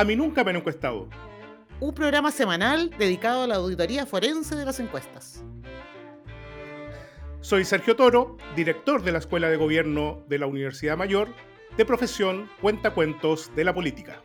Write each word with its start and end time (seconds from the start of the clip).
A 0.00 0.04
mí 0.04 0.16
nunca 0.16 0.42
me 0.42 0.48
han 0.48 0.56
encuestado. 0.56 1.10
Un 1.78 1.92
programa 1.92 2.30
semanal 2.30 2.88
dedicado 2.96 3.42
a 3.42 3.46
la 3.46 3.56
auditoría 3.56 4.06
forense 4.06 4.56
de 4.56 4.64
las 4.64 4.80
encuestas. 4.80 5.44
Soy 7.42 7.66
Sergio 7.66 7.96
Toro, 7.96 8.38
director 8.56 9.02
de 9.02 9.12
la 9.12 9.18
Escuela 9.18 9.50
de 9.50 9.58
Gobierno 9.58 10.24
de 10.26 10.38
la 10.38 10.46
Universidad 10.46 10.96
Mayor, 10.96 11.28
de 11.76 11.84
profesión 11.84 12.48
Cuentacuentos 12.62 13.54
de 13.54 13.62
la 13.62 13.74
Política. 13.74 14.22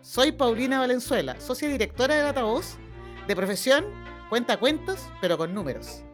Soy 0.00 0.32
Paulina 0.32 0.78
Valenzuela, 0.78 1.38
socia 1.40 1.68
directora 1.68 2.14
de 2.14 2.22
Datavoz, 2.22 2.78
de 3.28 3.36
profesión 3.36 3.84
Cuentacuentos, 4.30 5.10
pero 5.20 5.36
con 5.36 5.52
números. 5.52 6.04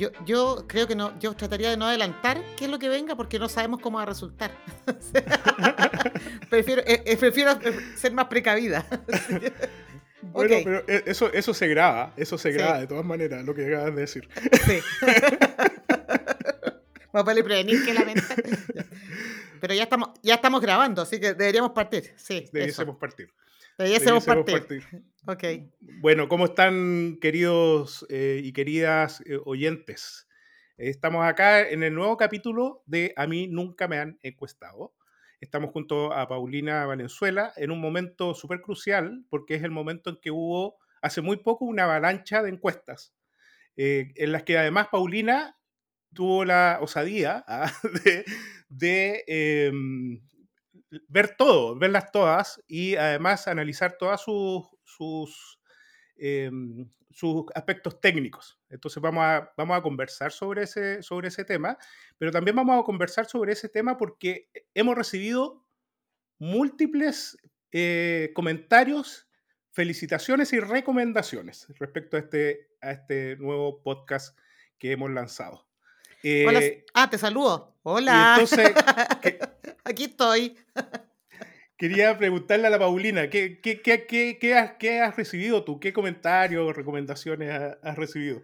Yo, 0.00 0.08
yo 0.24 0.64
creo 0.66 0.86
que 0.86 0.94
no, 0.94 1.18
yo 1.18 1.34
trataría 1.34 1.68
de 1.68 1.76
no 1.76 1.84
adelantar 1.84 2.42
qué 2.56 2.64
es 2.64 2.70
lo 2.70 2.78
que 2.78 2.88
venga 2.88 3.16
porque 3.16 3.38
no 3.38 3.50
sabemos 3.50 3.80
cómo 3.80 3.98
va 3.98 4.04
a 4.04 4.06
resultar. 4.06 4.50
prefiero, 6.50 6.80
eh, 6.86 7.02
eh, 7.04 7.18
prefiero 7.18 7.58
ser 7.96 8.12
más 8.12 8.24
precavida. 8.24 8.86
Bueno, 10.22 10.56
pero 10.62 10.84
eso, 11.06 11.32
eso 11.32 11.54
se 11.54 11.66
graba, 11.66 12.12
eso 12.16 12.36
se 12.36 12.52
graba 12.52 12.78
de 12.78 12.86
todas 12.86 13.04
maneras, 13.04 13.42
lo 13.44 13.54
que 13.54 13.66
acabas 13.66 13.94
de 13.94 14.00
decir. 14.02 14.28
Sí. 14.66 14.78
Más 17.12 17.24
vale 17.24 17.42
prevenir 17.42 17.82
que 17.84 17.94
lamentar. 17.94 18.36
Pero 19.60 19.74
ya 19.74 19.84
estamos, 19.84 20.10
ya 20.22 20.34
estamos 20.34 20.60
grabando, 20.60 21.00
así 21.00 21.18
que 21.18 21.32
deberíamos 21.32 21.72
partir. 21.72 22.12
Sí, 22.16 22.48
deberíamos 22.52 22.98
partir. 22.98 23.32
Deberíamos 23.78 24.24
partir. 24.24 24.86
Ok. 25.26 25.44
Bueno, 26.00 26.28
¿cómo 26.28 26.46
están 26.46 27.18
queridos 27.20 28.06
eh, 28.08 28.40
y 28.42 28.52
queridas 28.52 29.20
eh, 29.26 29.38
oyentes? 29.44 30.26
Estamos 30.78 31.26
acá 31.26 31.68
en 31.68 31.82
el 31.82 31.94
nuevo 31.94 32.16
capítulo 32.16 32.82
de 32.86 33.12
A 33.16 33.26
mí 33.26 33.46
nunca 33.46 33.86
me 33.86 33.98
han 33.98 34.18
encuestado. 34.22 34.94
Estamos 35.38 35.72
junto 35.72 36.14
a 36.14 36.26
Paulina 36.26 36.86
Valenzuela 36.86 37.52
en 37.56 37.70
un 37.70 37.80
momento 37.80 38.34
súper 38.34 38.62
crucial 38.62 39.24
porque 39.28 39.56
es 39.56 39.62
el 39.62 39.70
momento 39.70 40.08
en 40.08 40.16
que 40.22 40.30
hubo 40.30 40.78
hace 41.02 41.20
muy 41.20 41.36
poco 41.36 41.66
una 41.66 41.84
avalancha 41.84 42.42
de 42.42 42.50
encuestas 42.50 43.14
eh, 43.76 44.12
en 44.16 44.32
las 44.32 44.42
que 44.44 44.56
además 44.56 44.88
Paulina 44.90 45.58
tuvo 46.14 46.46
la 46.46 46.78
osadía 46.80 47.44
ah, 47.46 47.70
de, 48.68 49.24
em, 49.26 50.20
ver 51.08 51.36
todo, 51.36 51.78
verlas 51.78 52.10
todas 52.10 52.60
y 52.66 52.96
además 52.96 53.48
analizar 53.48 53.96
todas 53.98 54.22
sus, 54.22 54.64
sus, 54.96 55.60
em, 56.16 56.88
sus 57.10 57.44
aspectos 57.54 58.00
técnicos. 58.00 58.58
Entonces 58.68 59.02
vamos 59.02 59.22
a, 59.24 59.52
vamos 59.56 59.76
a 59.76 59.82
conversar 59.82 60.32
sobre 60.32 60.64
ese, 60.64 61.02
sobre 61.02 61.28
ese 61.28 61.44
tema, 61.44 61.78
pero 62.18 62.30
también 62.30 62.56
vamos 62.56 62.80
a 62.80 62.84
conversar 62.84 63.26
sobre 63.26 63.52
ese 63.52 63.68
tema 63.68 63.96
porque 63.96 64.50
hemos 64.74 64.96
recibido 64.96 65.64
múltiples 66.38 67.38
eh, 67.72 68.30
comentarios, 68.34 69.28
felicitaciones 69.70 70.52
y 70.52 70.60
recomendaciones 70.60 71.66
respecto 71.78 72.16
a 72.16 72.20
este, 72.20 72.70
a 72.80 72.92
este 72.92 73.36
nuevo 73.36 73.82
podcast 73.82 74.36
que 74.78 74.92
hemos 74.92 75.10
lanzado. 75.10 75.66
Eh, 76.22 76.84
ah, 76.94 77.08
te 77.08 77.16
saludo. 77.16 77.78
Hola. 77.82 78.36
Entonces, 78.38 78.74
Aquí 79.84 80.04
estoy. 80.04 80.56
Quería 81.80 82.18
preguntarle 82.18 82.66
a 82.66 82.70
la 82.70 82.78
Paulina, 82.78 83.30
¿qué, 83.30 83.58
qué, 83.58 83.80
qué, 83.80 84.38
qué 84.38 84.54
has, 84.54 84.72
has, 85.08 85.16
recibido 85.16 85.64
tú? 85.64 85.80
¿Qué 85.80 85.94
comentarios 85.94 86.76
recomendaciones 86.76 87.58
has, 87.82 87.96
recibido? 87.96 88.42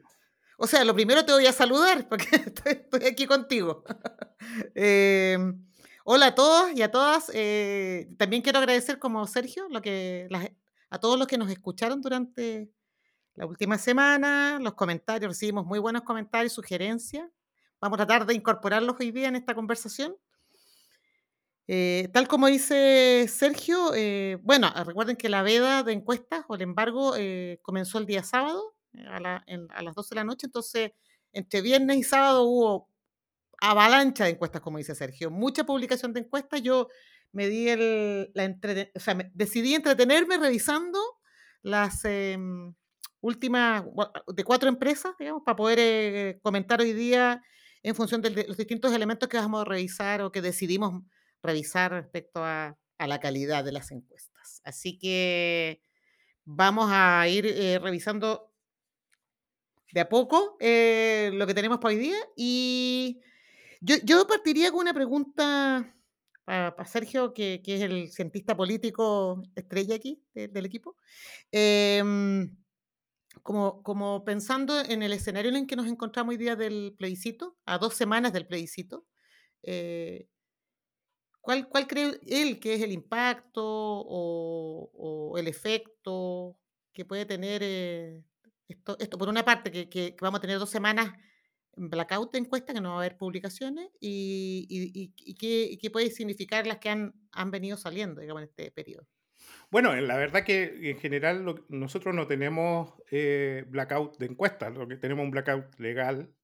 O 0.57 0.67
sea, 0.67 0.87
lo 0.87 0.95
primero 0.95 1.23
te 1.23 1.33
voy 1.33 1.45
a 1.45 1.53
saludar 1.53 2.09
porque 2.09 2.29
estoy, 2.35 3.05
aquí 3.07 3.27
contigo. 3.27 3.85
Em, 4.75 5.67
hola 6.05 6.29
a 6.29 6.35
todos 6.35 6.73
y 6.73 6.81
a 6.81 6.91
todas. 6.91 7.31
Eh, 7.35 8.09
también 8.17 8.41
quiero 8.41 8.59
agradecer, 8.59 8.99
como 8.99 9.27
Sergio, 9.27 9.69
lo 9.69 9.83
que, 9.83 10.31
a 10.89 10.99
todos 10.99 11.19
los 11.19 11.27
que 11.27 11.37
nos 11.37 11.51
escucharon 11.51 12.01
durante 12.01 12.71
la 13.35 13.45
última 13.45 13.77
semana, 13.77 14.59
los 14.63 14.73
comentarios, 14.73 15.33
recibimos 15.33 15.67
muy 15.67 15.79
buenos 15.79 16.05
comentarios, 16.05 16.55
sugerencias. 16.55 17.29
Vamos 17.83 18.01
a 18.01 18.07
tratar 18.07 18.27
de 18.27 18.33
incorporarlos 18.33 18.97
hoy 18.99 19.11
día 19.11 19.29
en 19.29 19.37
esta 19.37 19.55
conversación. 19.55 20.17
Eh, 21.69 22.09
tal 22.13 22.29
como 22.29 22.47
dice 22.47 23.27
Sergio, 23.29 23.93
eh, 23.95 24.39
bueno, 24.43 24.71
ah, 24.73 24.85
recuerden 24.85 25.17
que 25.17 25.29
la 25.29 25.43
veda 25.43 25.83
de 25.83 25.93
encuestas 25.95 26.45
o 26.49 26.55
el 26.55 26.63
embargo 26.63 27.15
eh, 27.17 27.59
comenzó 27.63 27.99
el 27.99 28.07
día 28.07 28.23
sábado 28.23 28.77
a, 29.09 29.19
las 29.21 29.95
12 29.95 30.11
de 30.11 30.17
la 30.17 30.25
noche, 30.25 30.47
entonces 30.47 30.93
entre 31.33 31.63
viernes 31.63 31.97
y 31.97 32.03
sábado 32.05 32.45
hubo 32.45 32.89
avalancha 33.61 34.25
de 34.25 34.31
encuestas, 34.31 34.63
como 34.63 34.79
dice 34.79 34.95
Sergio, 34.95 35.31
mucha 35.31 35.65
publicación 35.65 36.13
de 36.13 36.21
encuestas. 36.21 36.63
Yo 36.63 36.89
me 37.33 37.49
di 37.49 37.69
el, 37.69 38.33
o 38.95 39.01
sea, 39.01 39.19
decidí 39.35 39.75
entretenerme 39.75 40.39
revisando 40.39 40.99
las 41.63 42.05
em, 42.05 42.75
últimas 43.21 43.85
de 44.35 44.45
cuatro 44.45 44.69
empresas, 44.69 45.15
digamos, 45.19 45.43
para 45.45 45.57
poder 45.57 46.41
comentar 46.43 46.81
hoy 46.81 46.93
día 46.93 47.43
en 47.83 47.95
función 47.95 48.23
de 48.23 48.47
los 48.47 48.57
distintos 48.57 48.93
elementos 48.93 49.29
que 49.29 49.37
vamos 49.37 49.63
a 49.63 49.65
revisar 49.65 50.23
o 50.23 50.33
que 50.33 50.43
decidimos 50.43 51.03
revisar 51.47 51.93
respecto 51.93 52.45
a, 52.45 52.77
la 52.99 53.21
calidad 53.21 53.63
de 53.63 53.73
las 53.73 53.91
encuestas. 53.91 54.63
Así 54.65 54.99
que 54.99 55.83
vamos 56.45 56.89
a 56.91 57.29
ir 57.29 57.45
eh, 57.47 57.79
revisando 57.79 58.55
de 59.93 60.01
a 60.01 60.09
poco 60.09 60.57
eh, 60.61 61.31
lo 61.35 61.47
que 61.47 61.55
tenemos 61.55 61.79
para 61.79 61.95
hoy 61.95 62.01
día. 62.01 62.17
Y 62.37 63.21
yo, 63.81 64.27
partiría 64.27 64.71
con 64.71 64.81
una 64.81 64.95
pregunta 64.95 65.95
para, 66.45 66.85
Sergio, 66.87 67.35
que, 67.35 67.61
es 67.65 67.83
el 67.83 68.11
cientista 68.11 68.57
político 68.57 69.43
estrella 69.55 69.97
aquí 69.97 70.23
del 70.35 70.65
equipo. 70.65 70.97
Em, 71.53 72.57
como, 73.43 73.83
como, 73.83 74.25
pensando 74.25 74.81
en 74.81 75.03
el 75.03 75.13
escenario 75.13 75.55
en 75.55 75.67
que 75.67 75.77
nos 75.77 75.87
encontramos 75.87 76.33
hoy 76.33 76.39
día 76.39 76.57
del 76.57 76.95
plebiscito, 76.97 77.57
a 77.67 77.79
dos 77.79 77.95
semanas 77.95 78.33
del 78.33 78.47
plebiscito, 78.47 79.07
eh, 79.63 80.29
¿Cuál, 81.47 81.87
cree 81.87 82.19
él 82.27 82.59
que 82.59 82.75
es 82.75 82.83
el 82.83 82.91
impacto 82.91 83.63
o, 83.65 85.39
el 85.39 85.47
efecto 85.47 86.59
que 86.93 87.05
puede 87.05 87.25
tener 87.25 87.63
eh, 87.63 88.25
esto, 88.67 88.97
esto? 88.99 89.17
Por 89.17 89.29
una 89.29 89.45
parte, 89.45 89.89
que, 89.89 90.17
vamos 90.21 90.39
a 90.39 90.41
tener 90.41 90.59
dos 90.59 90.71
semanas 90.71 91.13
en 91.77 91.89
blackout 91.89 92.33
de 92.33 92.39
encuesta, 92.39 92.75
que 92.75 92.81
no 92.81 92.89
va 92.89 92.95
a 92.97 92.99
haber 92.99 93.17
publicaciones, 93.17 93.91
y, 94.01 95.15
qué, 95.39 95.91
puede 95.93 96.11
significar 96.11 96.67
las 96.67 96.79
que 96.79 96.89
han, 96.89 97.13
venido 97.53 97.77
saliendo, 97.77 98.23
en 98.23 98.39
este 98.39 98.73
periodo. 98.73 99.07
Bueno, 99.71 99.95
la 99.95 100.17
verdad 100.17 100.43
que 100.43 100.91
en 100.91 100.99
general 100.99 101.45
nosotros 101.69 102.13
no 102.13 102.27
tenemos 102.27 102.93
eh, 103.13 103.65
blackout 103.69 104.19
de 104.19 104.27
encuestas, 104.27 104.75
lo 104.75 104.89
que 104.89 104.97
tenemos 104.97 105.23
un 105.23 105.31
blackout 105.31 105.79
legal, 105.79 106.35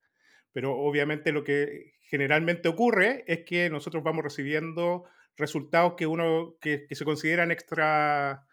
pero 0.52 0.76
obviamente 0.76 1.32
lo 1.32 1.44
que 1.44 1.94
generalmente 2.12 2.68
ocurre 2.68 3.24
es 3.26 3.40
que 3.44 3.70
nosotros 3.70 4.02
vamos 4.02 4.22
recibiendo 4.22 5.04
resultados 5.36 5.94
que 5.96 6.06
uno 6.06 6.56
que, 6.60 6.86
se 6.90 7.04
consideran 7.04 7.50
extra 7.50 8.46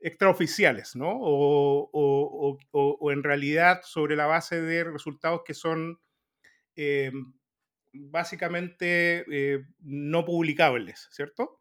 extraoficiales, 0.00 0.94
¿no? 0.94 1.10
O, 1.12 2.58
en 3.12 3.22
realidad 3.22 3.80
sobre 3.82 4.16
la 4.16 4.26
base 4.26 4.60
de 4.60 4.84
resultados 4.84 5.42
que 5.44 5.54
son 5.54 6.00
eh, 6.76 7.12
básicamente 7.92 9.24
eh, 9.30 9.64
no 9.80 10.24
publicables, 10.24 11.08
¿cierto? 11.12 11.60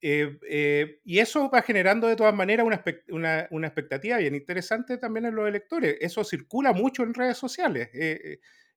Eh, 0.00 1.00
y 1.04 1.18
eso 1.18 1.50
va 1.50 1.62
generando 1.62 2.06
de 2.06 2.14
todas 2.14 2.34
maneras 2.34 2.66
una, 3.08 3.48
una, 3.50 3.66
expectativa 3.66 4.18
bien 4.18 4.36
interesante 4.36 4.96
también 4.96 5.26
en 5.26 5.34
los 5.34 5.48
electores. 5.48 5.96
Eso 6.00 6.22
circula 6.22 6.72
mucho 6.72 7.02
en 7.02 7.14
redes 7.14 7.36
sociales 7.36 7.90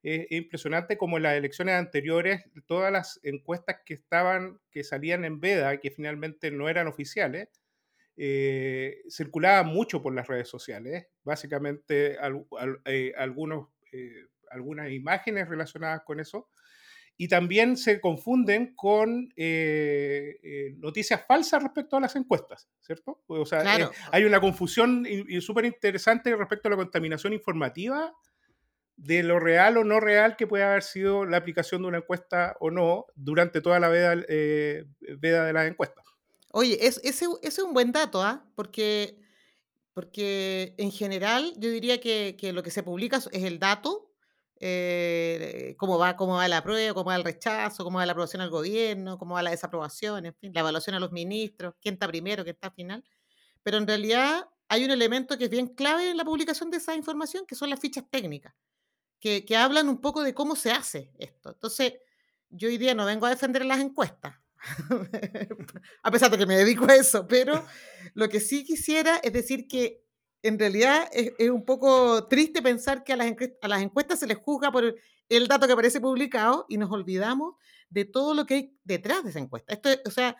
es 0.03 0.31
impresionante 0.31 0.97
como 0.97 1.17
en 1.17 1.23
las 1.23 1.35
elecciones 1.35 1.75
anteriores, 1.75 2.43
todas 2.65 2.91
las 2.91 3.19
encuestas 3.23 3.77
que 3.85 3.93
estaban, 3.93 4.59
que 4.71 4.83
salían 4.83 5.25
en 5.25 5.39
veda, 5.39 5.77
que 5.77 5.91
finalmente 5.91 6.49
no 6.49 6.69
eran 6.69 6.87
oficiales, 6.87 7.49
eh, 8.17 9.03
circulaban 9.09 9.67
mucho 9.67 10.01
por 10.01 10.13
las 10.13 10.27
redes 10.27 10.49
sociales, 10.49 11.07
básicamente 11.23 12.17
eh, 12.85 13.13
algunos, 13.15 13.69
eh, 13.91 14.25
algunas 14.49 14.91
imágenes 14.91 15.47
relacionadas 15.47 16.01
con 16.03 16.19
eso, 16.19 16.49
y 17.15 17.27
también 17.27 17.77
se 17.77 18.01
confunden 18.01 18.73
con 18.75 19.29
noticias 20.77 21.23
falsas 21.27 21.61
respecto 21.61 21.97
a 21.97 21.99
las 21.99 22.15
encuestas, 22.15 22.67
¿cierto? 22.79 23.21
O 23.27 23.45
sea, 23.45 23.91
hay 24.11 24.23
una 24.23 24.39
confusión 24.39 25.05
súper 25.39 25.65
interesante 25.65 26.35
respecto 26.35 26.67
a 26.67 26.71
la 26.71 26.77
contaminación 26.77 27.33
informativa 27.33 28.11
de 28.97 29.23
lo 29.23 29.39
real 29.39 29.77
o 29.77 29.83
no 29.83 29.99
real 29.99 30.35
que 30.35 30.47
puede 30.47 30.63
haber 30.63 30.83
sido 30.83 31.25
la 31.25 31.37
aplicación 31.37 31.81
de 31.81 31.87
una 31.87 31.97
encuesta 31.99 32.55
o 32.59 32.71
no 32.71 33.05
durante 33.15 33.61
toda 33.61 33.79
la 33.79 33.89
veda, 33.89 34.15
eh, 34.27 34.85
de 34.99 35.53
las 35.53 35.67
encuestas. 35.67 36.05
Oye, 36.53 36.85
ese, 36.85 37.27
es 37.41 37.59
un 37.59 37.73
buen 37.73 37.91
dato, 37.91 38.21
¿ah? 38.21 38.45
Porque, 38.55 39.17
porque 39.93 40.75
en 40.77 40.91
general 40.91 41.53
yo 41.57 41.69
diría 41.69 41.99
que, 42.01 42.35
lo 42.53 42.61
que 42.61 42.71
se 42.71 42.83
publica 42.83 43.17
es 43.17 43.43
el 43.43 43.57
dato, 43.57 44.11
eh, 44.59 45.75
cómo, 45.77 45.97
va, 45.97 46.15
cómo 46.15 46.35
va 46.35 46.47
la 46.47 46.61
prueba, 46.61 46.93
cómo 46.93 47.05
va 47.05 47.15
el 47.15 47.23
rechazo, 47.23 47.83
cómo 47.83 47.97
va 47.97 48.05
la 48.05 48.11
aprobación 48.11 48.41
al 48.41 48.49
gobierno, 48.49 49.17
cómo 49.17 49.35
va 49.35 49.43
la 49.43 49.51
desaprobación, 49.51 50.25
en 50.25 50.35
fin, 50.35 50.51
la 50.53 50.59
evaluación 50.59 50.95
a 50.95 50.99
los 50.99 51.11
ministros, 51.11 51.73
quién 51.81 51.93
está 51.93 52.07
primero, 52.07 52.43
quién 52.43 52.55
está 52.55 52.69
final. 52.69 53.03
Pero 53.63 53.77
en 53.77 53.87
realidad 53.87 54.45
hay 54.67 54.85
un 54.85 54.91
elemento 54.91 55.37
que 55.37 55.45
es 55.45 55.49
bien 55.49 55.67
clave 55.67 56.09
en 56.09 56.17
la 56.17 56.25
publicación 56.25 56.69
de 56.69 56.77
esa 56.77 56.95
información, 56.95 57.45
que 57.47 57.55
son 57.55 57.69
las 57.69 57.79
fichas 57.79 58.05
técnicas, 58.09 58.53
que, 59.21 59.55
hablan 59.55 59.87
un 59.87 60.01
poco 60.01 60.23
de 60.23 60.33
cómo 60.33 60.55
se 60.55 60.71
hace 60.71 61.11
esto. 61.19 61.51
Entonces, 61.51 61.93
yo 62.49 62.67
hoy 62.67 62.77
día 62.77 62.95
no 62.95 63.05
vengo 63.05 63.27
a 63.27 63.29
defender 63.29 63.63
las 63.63 63.79
encuestas, 63.79 64.35
a 66.03 66.11
pesar 66.11 66.31
de 66.31 66.37
que 66.37 66.45
me 66.45 66.57
dedico 66.57 66.85
a 66.89 66.95
eso, 66.95 67.27
pero 67.27 67.65
lo 68.13 68.27
que 68.29 68.39
sí 68.39 68.65
quisiera 68.65 69.17
es 69.17 69.31
decir 69.31 69.67
que 69.67 70.03
en 70.43 70.57
realidad 70.57 71.07
es, 71.13 71.49
un 71.49 71.63
poco 71.63 72.27
triste 72.27 72.61
pensar 72.61 73.03
que 73.03 73.13
a 73.13 73.15
las, 73.15 73.31
a 73.61 73.67
las, 73.67 73.81
encuestas 73.81 74.19
se 74.19 74.27
les 74.27 74.37
juzga 74.37 74.71
por 74.71 74.95
el 75.29 75.47
dato 75.47 75.67
que 75.67 75.73
aparece 75.73 76.01
publicado 76.01 76.65
y 76.67 76.77
nos 76.77 76.91
olvidamos 76.91 77.55
de 77.89 78.05
todo 78.05 78.33
lo 78.33 78.45
que 78.45 78.53
hay 78.55 78.77
detrás 78.83 79.23
de 79.23 79.29
esa 79.29 79.39
encuesta. 79.39 79.73
Esto, 79.73 79.89
o 80.05 80.11
sea, 80.11 80.35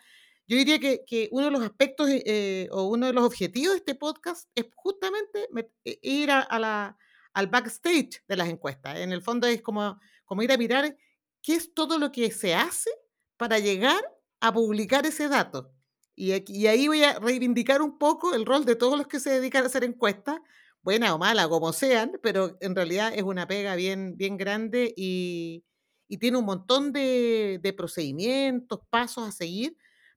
yo 0.48 0.56
diría 0.56 0.80
que, 0.80 1.04
que 1.06 1.28
uno 1.30 1.46
de 1.46 1.52
los 1.52 1.62
aspectos 1.62 2.08
eh, 2.10 2.68
o 2.72 2.88
uno 2.88 3.06
de 3.06 3.12
los 3.12 3.24
objetivos 3.24 3.74
de 3.74 3.78
este 3.78 3.94
podcast 3.94 4.48
es 4.56 4.66
justamente 4.74 5.48
e, 5.84 5.98
ir 6.02 6.32
a 6.32 6.58
la, 6.58 6.98
al 7.34 7.46
backstage 7.46 8.22
de 8.28 8.36
las 8.36 8.48
encuestas. 8.48 8.98
En 8.98 9.12
el 9.12 9.22
fondo 9.22 9.46
es 9.46 9.62
como, 9.62 9.98
como 10.24 10.42
ir 10.42 10.52
a 10.52 10.56
mirar 10.56 10.96
qué 11.42 11.54
es 11.54 11.74
todo 11.74 11.98
lo 11.98 12.12
que 12.12 12.30
se 12.30 12.54
hace 12.54 12.90
para 13.36 13.58
llegar 13.58 14.00
a 14.40 14.52
publicar 14.52 15.06
ese 15.06 15.28
dato. 15.28 15.72
Y, 16.14 16.32
y, 16.52 16.66
ahí 16.66 16.88
voy 16.88 17.02
a 17.04 17.18
reivindicar 17.18 17.80
un 17.80 17.98
poco 17.98 18.34
el 18.34 18.44
rol 18.44 18.64
de 18.64 18.76
todos 18.76 18.98
los 18.98 19.06
que 19.06 19.18
se 19.18 19.30
dedican 19.30 19.64
a 19.64 19.66
hacer 19.66 19.82
encuestas, 19.82 20.40
buena 20.82 21.14
o 21.14 21.18
mala, 21.18 21.48
como 21.48 21.72
sean, 21.72 22.12
pero 22.22 22.58
en 22.60 22.76
realidad 22.76 23.12
es 23.14 23.22
una 23.22 23.46
pega 23.46 23.74
bien, 23.76 24.16
bien 24.16 24.36
grande 24.36 24.92
y, 24.96 25.64
y 26.08 26.18
tiene 26.18 26.36
un 26.36 26.44
montón 26.44 26.92
de, 26.92 27.60
de, 27.62 27.72
procedimientos, 27.72 28.80
pasos 28.90 29.26
a 29.26 29.32
seguir 29.32 29.76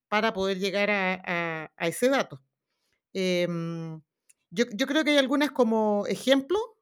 para 0.09 0.33
poder 0.33 0.59
llegar 0.59 0.89
a, 0.89 1.13
a, 1.25 1.71
a 1.77 1.87
ese 1.87 2.09
dato. 2.09 2.41
Eh, 3.13 3.47
yo, 4.51 4.65
yo, 4.73 4.87
creo 4.87 5.03
que 5.03 5.11
hay 5.11 5.17
algunas 5.17 5.51
como 5.51 6.05
ejemplo. 6.07 6.74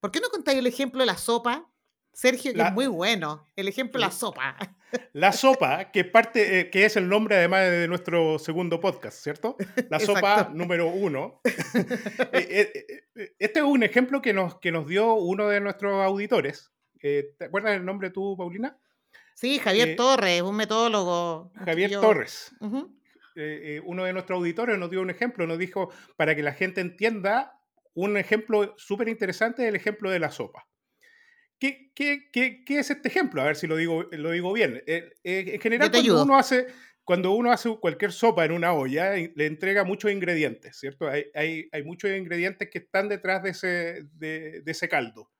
¿Por 0.00 0.10
qué 0.10 0.20
no 0.20 0.30
contáis 0.30 0.58
el 0.58 0.66
ejemplo 0.66 1.00
de 1.00 1.06
la 1.06 1.18
sopa? 1.18 1.70
Sergio, 2.12 2.52
que 2.52 2.58
la, 2.58 2.68
es 2.68 2.72
muy 2.72 2.86
bueno. 2.86 3.46
El 3.54 3.68
ejemplo 3.68 4.00
de 4.00 4.06
la 4.06 4.12
sopa. 4.12 4.56
La 5.12 5.30
sopa, 5.30 5.92
que, 5.92 6.04
parte, 6.04 6.58
eh, 6.58 6.70
que 6.70 6.84
es 6.84 6.96
el 6.96 7.08
nombre 7.08 7.36
además 7.36 7.70
de 7.70 7.86
nuestro 7.86 8.40
segundo 8.40 8.80
podcast, 8.80 9.22
¿cierto? 9.22 9.56
La 9.88 10.00
sopa 10.00 10.50
número 10.52 10.88
uno. 10.88 11.40
Eh, 12.32 12.72
eh, 12.74 13.32
este 13.38 13.60
es 13.60 13.64
un 13.64 13.82
ejemplo 13.82 14.20
que 14.20 14.32
nos, 14.32 14.58
que 14.58 14.72
nos 14.72 14.88
dio 14.88 15.14
uno 15.14 15.48
de 15.48 15.60
nuestros 15.60 16.04
auditores. 16.04 16.72
¿Te 17.00 17.36
acuerdas 17.40 17.76
el 17.76 17.84
nombre 17.84 18.10
tú, 18.10 18.36
Paulina? 18.36 18.76
Sí, 19.34 19.58
Javier 19.58 19.94
Torres, 19.94 20.42
un 20.42 20.56
metodólogo. 20.56 21.52
Javier 21.64 21.90
yo... 21.90 22.00
Torres. 22.00 22.52
Uh 22.60 22.66
-huh. 22.66 23.82
uno 23.84 24.04
de 24.04 24.12
nuestros 24.12 24.38
auditores 24.38 24.78
nos 24.78 24.90
dio 24.90 25.00
un 25.00 25.10
ejemplo, 25.10 25.46
nos 25.46 25.58
dijo, 25.58 25.92
para 26.16 26.34
que 26.34 26.42
la 26.42 26.52
gente 26.52 26.80
entienda, 26.80 27.59
un 27.94 28.16
ejemplo 28.16 28.74
súper 28.76 29.08
interesante 29.08 29.66
el 29.66 29.76
ejemplo 29.76 30.10
de 30.10 30.18
la 30.18 30.30
sopa. 30.30 30.66
¿Qué, 31.58 31.92
qué, 31.94 32.30
qué, 32.32 32.64
¿Qué, 32.64 32.78
es 32.78 32.90
este 32.90 33.08
ejemplo? 33.08 33.42
A 33.42 33.44
ver 33.44 33.56
si 33.56 33.66
lo 33.66 33.76
digo, 33.76 34.04
lo 34.12 34.30
digo 34.30 34.52
bien. 34.52 34.82
Eh, 34.86 35.10
eh, 35.24 35.44
en 35.54 35.60
general, 35.60 35.90
cuando 35.90 36.22
uno, 36.22 36.38
hace, 36.38 36.66
cuando 37.04 37.32
uno 37.32 37.52
hace 37.52 37.76
cualquier 37.78 38.12
sopa 38.12 38.46
en 38.46 38.52
una 38.52 38.72
olla, 38.72 39.14
le 39.14 39.46
entrega 39.46 39.84
muchos 39.84 40.10
ingredientes, 40.10 40.78
¿cierto? 40.78 41.06
Hay, 41.06 41.26
hay, 41.34 41.68
hay 41.70 41.82
muchos 41.84 42.10
ingredientes 42.10 42.70
que 42.70 42.78
están 42.78 43.10
detrás 43.10 43.42
de 43.42 43.50
ese, 43.50 44.04
de, 44.14 44.62
de 44.62 44.72
ese 44.72 44.88
caldo. 44.88 45.30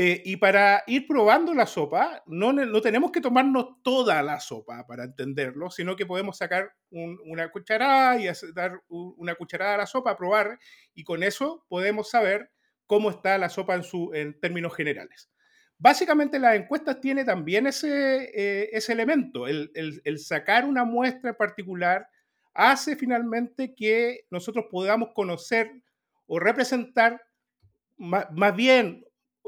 Eh, 0.00 0.22
y 0.24 0.36
para 0.36 0.84
ir 0.86 1.08
probando 1.08 1.52
la 1.52 1.66
sopa, 1.66 2.22
no, 2.28 2.52
no, 2.52 2.80
tenemos 2.80 3.10
que 3.10 3.20
tomarnos 3.20 3.82
toda 3.82 4.22
la 4.22 4.38
sopa 4.38 4.86
para 4.86 5.02
entenderlo, 5.02 5.72
sino 5.72 5.96
que 5.96 6.06
podemos 6.06 6.38
sacar 6.38 6.70
un, 6.92 7.18
una 7.26 7.50
cucharada 7.50 8.16
y 8.16 8.28
dar 8.54 8.80
una 8.86 9.34
cucharada 9.34 9.74
a 9.74 9.78
la 9.78 9.86
sopa, 9.86 10.16
probar, 10.16 10.56
y 10.94 11.02
con 11.02 11.24
eso 11.24 11.66
podemos 11.68 12.10
saber 12.10 12.52
cómo 12.86 13.10
está 13.10 13.38
la 13.38 13.48
sopa 13.48 13.74
en, 13.74 13.82
su, 13.82 14.12
en 14.14 14.38
términos 14.38 14.72
generales. 14.72 15.32
Básicamente 15.78 16.38
las 16.38 16.54
encuestas 16.54 17.00
tiene 17.00 17.24
también 17.24 17.66
ese, 17.66 18.30
eh, 18.32 18.70
ese 18.70 18.92
elemento, 18.92 19.48
el, 19.48 19.72
el, 19.74 20.00
el, 20.04 20.20
sacar 20.20 20.64
una 20.64 20.84
muestra 20.84 21.30
en 21.30 21.36
particular 21.36 22.08
hace 22.54 22.94
finalmente 22.94 23.74
que 23.74 24.26
nosotros 24.30 24.66
podamos 24.70 25.08
conocer 25.12 25.72
o 26.28 26.38
representar 26.38 27.20
más 27.98 28.54
bien, 28.54 29.04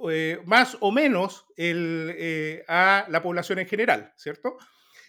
eh, 0.08 0.40
más 0.46 0.76
o 0.80 0.90
menos 0.92 1.46
eh, 1.56 2.64
a 2.68 3.04
la 3.08 3.22
población 3.22 3.58
en 3.58 3.66
general, 3.66 4.12
¿cierto? 4.16 4.56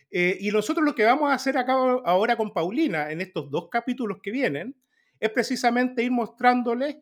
Eh, 0.10 0.38
y 0.42 0.52
nosotros 0.52 0.86
lo 0.86 0.96
que 0.96 1.06
vamos 1.06 1.32
a 1.32 1.36
hacer 1.36 1.58
acá 1.58 1.74
ahora 1.74 2.36
con 2.36 2.52
Paulina 2.52 3.12
en 3.12 3.22
estos 3.22 3.50
dos 3.50 3.70
capítulos 3.70 4.20
que 4.22 4.32
vienen 4.32 4.76
es 5.20 5.30
precisamente 5.30 6.04
ir 6.04 6.12
mostrándoles 6.12 6.98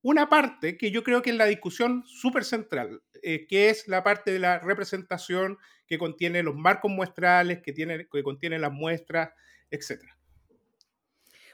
una 0.00 0.28
parte 0.28 0.78
que 0.78 0.90
yo 0.90 1.02
creo 1.02 1.20
que 1.20 1.30
es 1.30 1.36
la 1.36 1.44
discusión 1.44 2.04
súper 2.06 2.44
central, 2.44 3.02
que 3.20 3.68
es 3.68 3.88
la 3.88 4.04
parte 4.04 4.30
de 4.30 4.38
la 4.38 4.60
representación 4.60 5.58
que 5.86 5.98
contiene 5.98 6.42
los 6.42 6.54
marcos 6.54 6.90
muestrales, 6.90 7.60
que, 7.60 7.72
tiene, 7.72 8.06
que 8.10 8.22
contiene 8.22 8.58
las 8.58 8.72
muestras, 8.72 9.30
etc. 9.70 10.04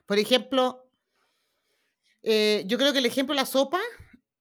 Por 0.05 0.19
ejemplo, 0.19 0.87
yo 2.23 2.79
creo 2.79 2.93
que 2.93 2.99
el 2.99 3.07
ejemplo 3.07 3.35
de 3.35 3.41
la 3.41 3.47
sopa, 3.47 3.81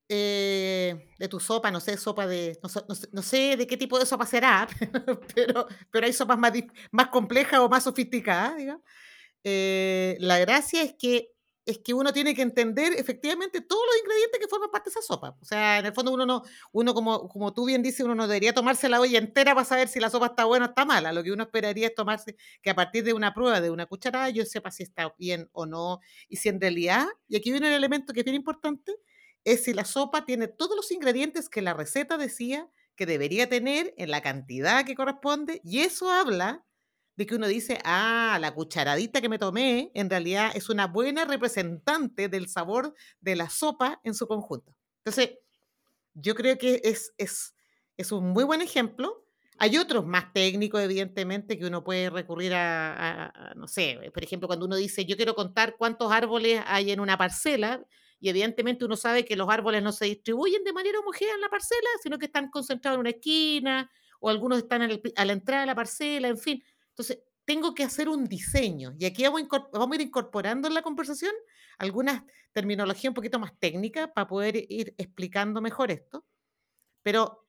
eh, 0.10 1.10
de 1.18 1.28
tu 1.28 1.40
sopa, 1.40 1.72
no 1.72 1.80
sé, 1.80 1.98
sopa 1.98 2.28
de, 2.28 2.60
no, 2.62 2.70
no, 2.88 2.96
no, 3.12 3.22
sé 3.22 3.56
de 3.58 3.68
qué 3.68 3.78
tipo 3.78 3.98
de 3.98 4.06
sopa 4.06 4.26
será, 4.26 4.68
pero, 5.36 5.68
pero 5.92 6.06
hay 6.06 6.14
sopas 6.14 6.38
más, 6.38 6.52
más 6.92 7.08
complejas 7.08 7.60
o 7.60 7.70
más 7.70 7.84
sofisticadas, 7.84 8.58
digamos. 8.58 8.84
Eh, 9.44 10.16
la 10.20 10.40
gracia 10.40 10.84
es 10.84 10.96
que 10.98 11.34
es 11.66 11.80
que 11.80 11.94
uno 11.94 12.12
tiene 12.12 12.36
que 12.36 12.42
entender 12.42 12.94
efectivamente 12.94 13.62
todos 13.62 13.82
los 13.88 14.02
ingredientes 14.02 14.40
que 14.40 14.48
forman 14.48 14.70
parte 14.70 14.90
de 14.90 15.00
esa 15.00 15.02
sopa. 15.02 15.38
O 15.42 15.46
sea, 15.46 15.80
en 15.80 15.86
el 15.86 15.94
fondo 15.94 16.12
uno 16.12 16.26
no, 16.26 16.44
uno 16.72 16.94
como, 16.94 17.30
como 17.30 17.54
tú 17.54 17.66
bien 17.66 17.82
dices, 17.82 18.02
uno 18.02 18.16
no 18.16 18.28
debería 18.28 18.54
tomarse 18.54 18.90
la 18.90 19.00
olla 19.00 19.18
entera 19.18 19.54
para 19.54 19.66
saber 19.66 19.88
si 19.88 20.00
la 20.00 20.10
sopa 20.10 20.28
está 20.28 20.46
buena 20.46 20.66
o 20.66 20.70
está 20.70 20.86
mala. 20.86 21.14
Lo 21.14 21.24
que 21.24 21.32
uno 21.32 21.44
esperaría 21.44 21.88
es 21.88 21.96
tomarse 21.96 22.36
que 22.62 22.70
a 22.70 22.76
partir 22.76 23.04
de 23.04 23.14
una 23.14 23.34
prueba 23.34 23.62
de 23.62 23.70
una 23.70 23.86
cucharada 23.86 24.30
yo 24.30 24.46
sepa 24.46 24.72
si 24.72 24.84
está 24.84 25.14
bien 25.18 25.50
o 25.54 25.66
no. 25.66 26.00
Y 26.28 26.38
si 26.38 26.50
en 26.50 26.60
realidad, 26.60 27.08
y 27.28 27.38
aquí 27.38 27.52
viene 27.52 27.68
el 27.70 27.76
elemento 27.76 28.14
que 28.14 28.22
es 28.22 28.26
bien 28.26 28.36
importante, 28.36 28.94
es 29.46 29.64
si 29.64 29.74
la 29.74 29.86
sopa 29.86 30.26
tiene 30.26 30.48
todos 30.48 30.76
los 30.76 30.92
ingredientes 30.92 31.50
que 31.50 31.62
la 31.62 31.74
receta 31.74 32.18
decía 32.18 32.70
que 32.96 33.06
debería 33.06 33.50
tener 33.50 33.94
en 33.98 34.12
la 34.12 34.22
cantidad 34.22 34.86
que 34.86 34.96
corresponde. 34.96 35.62
Y 35.64 35.80
eso 35.80 36.12
habla 36.12 36.64
de 37.16 37.26
que 37.26 37.36
uno 37.36 37.48
dice, 37.48 37.80
ah, 37.84 38.38
la 38.42 38.54
cucharadita 38.54 39.22
que 39.22 39.30
me 39.30 39.40
tomé 39.40 39.92
en 39.94 40.10
realidad 40.10 40.52
es 40.56 40.70
una 40.70 40.88
buena 40.88 41.26
representante 41.26 42.28
del 42.28 42.48
sabor 42.48 42.94
de 43.22 43.36
la 43.36 43.50
sopa 43.50 44.00
en 44.04 44.14
su 44.14 44.28
conjunto. 44.28 44.74
Entonces, 45.06 45.38
yo 46.14 46.36
creo 46.36 46.58
que 46.58 46.82
es, 46.84 47.14
es, 47.18 47.56
es 47.98 48.12
un 48.12 48.30
muy 48.30 48.44
buen 48.44 48.62
ejemplo. 48.62 49.26
Hay 49.60 49.78
otros 49.78 50.06
más 50.06 50.34
técnicos, 50.34 50.82
evidentemente, 50.82 51.60
que 51.60 51.66
uno 51.66 51.84
puede 51.84 52.10
recurrir 52.10 52.54
a, 52.54 52.94
a, 52.94 53.26
a, 53.26 53.54
no 53.56 53.68
sé, 53.68 54.00
por 54.14 54.24
ejemplo, 54.24 54.48
cuando 54.48 54.66
uno 54.66 54.76
dice, 54.76 55.06
yo 55.06 55.16
quiero 55.16 55.36
contar 55.36 55.76
cuántos 55.78 56.12
árboles 56.12 56.62
hay 56.66 56.92
en 56.92 57.00
una 57.00 57.18
parcela, 57.18 57.86
y 58.24 58.30
evidentemente 58.30 58.86
uno 58.86 58.96
sabe 58.96 59.26
que 59.26 59.36
los 59.36 59.50
árboles 59.50 59.84
no 59.84 59.92
se 59.92 60.06
distribuyen 60.06 60.64
de 60.64 60.72
manera 60.72 60.98
homogénea 60.98 61.36
en 61.36 61.42
la 61.42 61.50
parcela, 61.50 61.90
sino 62.02 62.18
que 62.18 62.28
están 62.28 62.50
concentrados 62.50 62.96
en 62.96 63.02
una 63.02 63.10
esquina, 63.10 63.92
o 64.22 64.30
algunos 64.30 64.60
están 64.60 64.82
el, 64.82 65.02
a 65.18 65.26
la 65.26 65.34
entrada 65.34 65.64
de 65.64 65.68
la 65.68 65.76
parcela, 65.76 66.30
en 66.30 66.38
fin. 66.38 66.64
Entonces, 66.88 67.20
tengo 67.44 67.76
que 67.76 67.84
hacer 67.84 68.08
un 68.08 68.24
diseño. 68.24 68.96
Y 68.98 69.04
aquí 69.04 69.24
vamos 69.24 69.42
a, 69.42 69.96
ir 69.96 70.02
incorporando 70.02 70.70
en 70.70 70.74
la 70.74 70.84
conversación 70.84 71.34
algunas 71.78 72.24
terminologías 72.54 73.10
un 73.10 73.14
poquito 73.14 73.40
más 73.40 73.60
técnicas 73.60 74.10
para 74.16 74.26
poder 74.26 74.56
ir 74.56 74.96
explicando 74.98 75.60
mejor 75.60 75.92
esto. 75.92 76.26
Pero 77.02 77.46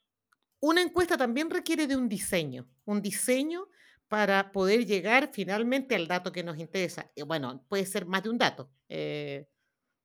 una 0.58 0.82
encuesta 0.82 1.16
también 1.16 1.50
requiere 1.50 1.86
de 1.86 1.94
un 1.94 2.08
diseño, 2.08 2.68
un 2.84 3.00
diseño 3.00 3.68
para 4.08 4.50
poder 4.50 4.86
llegar 4.86 5.30
finalmente 5.32 5.94
al 5.94 6.08
dato 6.08 6.32
que 6.32 6.42
nos 6.42 6.58
interesa. 6.58 7.12
Y 7.14 7.22
bueno, 7.22 7.64
puede 7.68 7.86
ser 7.86 8.06
más 8.06 8.24
de 8.24 8.30
un 8.30 8.38
dato. 8.38 8.72
Eh, 8.88 9.46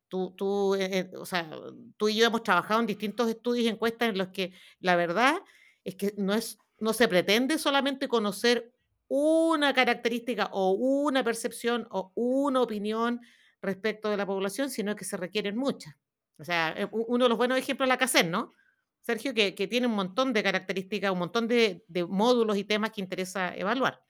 tú, 0.10 0.34
tú, 0.36 0.76
eh, 0.76 1.10
o 1.16 1.26
sea, 1.26 1.50
tú 1.98 2.10
y 2.10 2.16
yo 2.16 2.26
hemos 2.26 2.44
trabajado 2.44 2.82
en 2.82 2.88
distintos 2.88 3.30
estudios 3.30 3.66
y 3.66 3.70
encuestas 3.70 4.10
en 4.10 4.18
los 4.18 4.30
que 4.30 4.54
la 4.80 4.96
verdad 4.96 5.36
es 5.84 5.96
que 5.96 6.14
no, 6.18 6.34
es, 6.34 6.58
no 6.80 6.94
se 6.94 7.08
pretende 7.08 7.58
solamente 7.58 8.08
conocer 8.08 8.74
una 9.08 9.74
característica 9.74 10.50
o 10.52 10.72
una 10.72 11.24
percepción 11.24 11.88
o 11.90 12.12
una 12.16 12.62
opinión 12.62 13.22
respecto 13.62 14.10
de 14.10 14.18
la 14.18 14.26
población, 14.26 14.70
sino 14.70 14.96
que 14.96 15.06
se 15.06 15.18
requieren 15.18 15.58
muchas. 15.58 15.96
O 16.38 16.44
sea, 16.44 16.74
eh, 16.78 16.88
uno 16.92 17.26
de 17.26 17.30
los 17.30 17.38
buenos 17.38 17.58
ejemplos 17.58 17.88
es 17.88 17.90
la 17.90 17.98
CACEN, 17.98 18.32
¿no? 18.32 18.54
Sergio, 19.02 19.34
que, 19.34 19.56
que, 19.56 19.68
tiene 19.68 19.88
un 19.88 19.94
montón 19.94 20.34
de 20.34 20.44
características, 20.44 21.12
un 21.12 21.20
montón 21.20 21.48
de, 21.48 21.84
de, 21.88 22.06
módulos 22.06 22.58
y 22.58 22.64
temas 22.64 22.92
que 22.92 23.02
interesa 23.02 23.56
evaluar. 23.56 24.04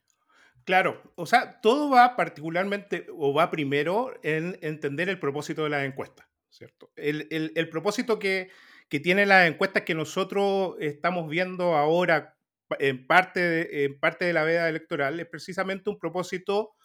Claro, 0.70 1.02
o 1.16 1.26
sea, 1.26 1.60
todo 1.62 1.90
va 1.90 2.16
particularmente 2.16 3.08
o 3.18 3.34
va 3.34 3.50
primero 3.50 4.14
en 4.22 4.56
entender 4.62 5.10
el 5.10 5.20
propósito 5.20 5.64
de 5.64 5.72
la 5.72 5.84
encuesta, 5.84 6.30
¿cierto? 6.48 6.92
El, 6.96 7.28
el, 7.32 7.52
el 7.56 7.70
propósito 7.70 8.20
que, 8.20 8.52
que 8.88 9.00
tienen 9.00 9.30
las 9.30 9.50
encuestas 9.50 9.82
que 9.82 9.96
nosotros 9.96 10.76
estamos 10.80 11.28
viendo 11.28 11.76
ahora 11.76 12.38
en 12.78 13.08
parte 13.08 13.40
de, 13.40 13.86
en 13.86 14.00
parte 14.00 14.26
de 14.26 14.34
la 14.34 14.44
veda 14.44 14.70
electoral 14.70 15.20
es 15.20 15.26
precisamente 15.26 15.90
un 15.90 15.98
propósito 15.98 16.76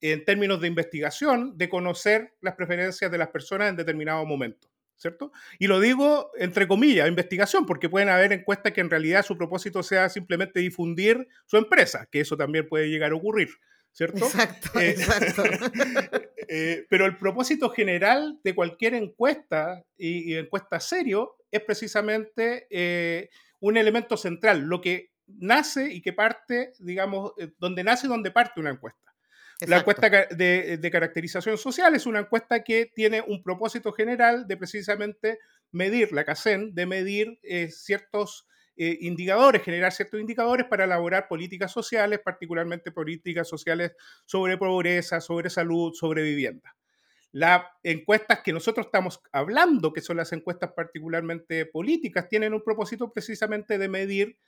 en 0.00 0.24
términos 0.24 0.60
de 0.60 0.68
investigación 0.68 1.58
de 1.58 1.68
conocer 1.68 2.34
las 2.40 2.54
preferencias 2.54 3.10
de 3.10 3.18
las 3.18 3.30
personas 3.30 3.68
en 3.68 3.74
determinado 3.74 4.24
momento. 4.24 4.68
¿Cierto? 4.96 5.32
Y 5.58 5.66
lo 5.66 5.80
digo 5.80 6.30
entre 6.38 6.68
comillas, 6.68 7.08
investigación, 7.08 7.66
porque 7.66 7.88
pueden 7.88 8.08
haber 8.08 8.32
encuestas 8.32 8.72
que 8.72 8.80
en 8.80 8.90
realidad 8.90 9.24
su 9.24 9.36
propósito 9.36 9.82
sea 9.82 10.08
simplemente 10.08 10.60
difundir 10.60 11.26
su 11.46 11.56
empresa, 11.56 12.06
que 12.10 12.20
eso 12.20 12.36
también 12.36 12.68
puede 12.68 12.88
llegar 12.88 13.12
a 13.12 13.16
ocurrir. 13.16 13.50
¿cierto? 13.94 14.26
Exacto, 14.26 14.78
eh, 14.78 14.90
exacto. 14.90 15.42
Eh, 16.46 16.84
pero 16.90 17.06
el 17.06 17.16
propósito 17.16 17.70
general 17.70 18.38
de 18.44 18.54
cualquier 18.54 18.92
encuesta 18.92 19.82
y, 19.96 20.34
encuesta 20.34 20.78
serio 20.78 21.36
es 21.50 21.62
precisamente 21.62 22.66
eh, 22.68 23.30
un 23.60 23.78
elemento 23.78 24.18
central, 24.18 24.60
lo 24.60 24.82
que 24.82 25.10
nace 25.26 25.90
y 25.90 26.02
que 26.02 26.12
parte, 26.12 26.74
digamos, 26.80 27.32
donde 27.58 27.82
nace 27.82 28.06
y 28.06 28.10
donde 28.10 28.30
parte 28.30 28.60
una 28.60 28.72
encuesta. 28.72 29.13
La 29.60 29.78
encuesta 29.78 30.08
de, 30.08 30.78
de, 30.78 30.90
caracterización 30.90 31.56
social 31.58 31.94
es 31.94 32.06
una 32.06 32.20
encuesta 32.20 32.64
que 32.64 32.90
tiene 32.94 33.22
un 33.26 33.42
propósito 33.42 33.92
general 33.92 34.46
de 34.48 34.56
precisamente 34.56 35.38
medir, 35.70 36.12
la 36.12 36.24
CACEN, 36.24 36.74
de 36.74 36.86
medir 36.86 37.38
ciertos 37.70 38.46
eh, 38.76 38.98
indicadores, 39.02 39.62
generar 39.62 39.92
ciertos 39.92 40.20
indicadores 40.20 40.66
para 40.66 40.82
elaborar 40.82 41.28
políticas 41.28 41.70
sociales, 41.70 42.18
particularmente 42.24 42.90
políticas 42.90 43.48
sociales 43.48 43.92
sobre 44.26 44.58
pobreza, 44.58 45.20
sobre 45.20 45.48
salud, 45.48 45.92
sobre 45.94 46.24
vivienda. 46.24 46.74
Las 47.30 47.62
encuestas 47.84 48.40
que 48.40 48.52
nosotros 48.52 48.86
estamos 48.86 49.20
hablando, 49.30 49.92
que 49.92 50.00
son 50.00 50.16
las 50.16 50.32
encuestas 50.32 50.72
particularmente 50.72 51.66
políticas, 51.66 52.28
tienen 52.28 52.52
un 52.52 52.64
propósito 52.64 53.12
precisamente 53.12 53.78
de 53.78 53.88
medir 53.88 54.38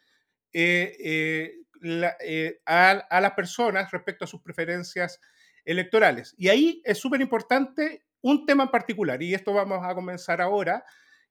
eh, 0.53 1.53
eh, 1.83 2.61
a, 2.67 2.91
a, 2.91 3.21
las 3.21 3.33
personas 3.33 3.91
respecto 3.91 4.25
a 4.25 4.29
sus 4.29 4.43
preferencias 4.43 5.21
electorales. 5.65 6.35
Y 6.39 6.49
ahí 6.49 6.83
es 6.85 6.99
súper 6.99 7.21
importante 7.21 8.05
un 8.23 8.47
tema 8.47 8.65
en 8.65 8.71
particular, 8.71 9.23
y 9.23 9.35
esto 9.35 9.53
vamos 9.53 9.81
a 9.83 9.95
comenzar 9.95 10.41
ahora, 10.41 10.85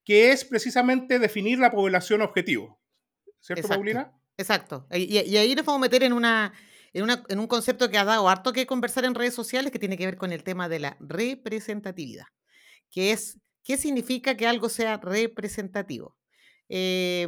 que 0.04 0.32
es 0.32 0.46
precisamente 0.46 1.20
definir 1.20 1.60
la 1.60 1.72
población 1.72 2.22
objetivo. 2.22 2.80
¿Cierto, 3.40 3.62
Exacto. 3.62 3.76
Paulina? 3.76 4.12
Exacto. 4.38 4.88
Y, 4.92 5.20
y 5.20 5.38
ahí 5.38 5.56
nos 5.56 5.66
vamos 5.66 5.80
a 5.80 5.82
meter 5.82 6.04
en 6.04 6.14
una, 6.14 6.54
en, 6.94 7.04
una, 7.04 7.24
en 7.28 7.40
un 7.40 7.48
concepto 7.48 7.90
que 7.90 7.98
ha 7.98 8.06
dado 8.06 8.30
harto 8.30 8.54
que 8.54 8.66
conversar 8.66 9.06
en 9.06 9.16
redes 9.16 9.34
sociales 9.34 9.72
que 9.72 9.80
tiene 9.80 9.98
que 9.98 10.06
ver 10.06 10.18
con 10.18 10.32
el 10.32 10.44
tema 10.44 10.70
de 10.70 10.80
la 10.80 10.98
representatividad, 11.00 12.28
que 12.90 13.12
es 13.12 13.40
qué 13.64 13.78
significa 13.78 14.38
que 14.38 14.48
algo 14.48 14.70
sea 14.70 14.98
representativo. 14.98 16.16
Eh, 16.70 17.28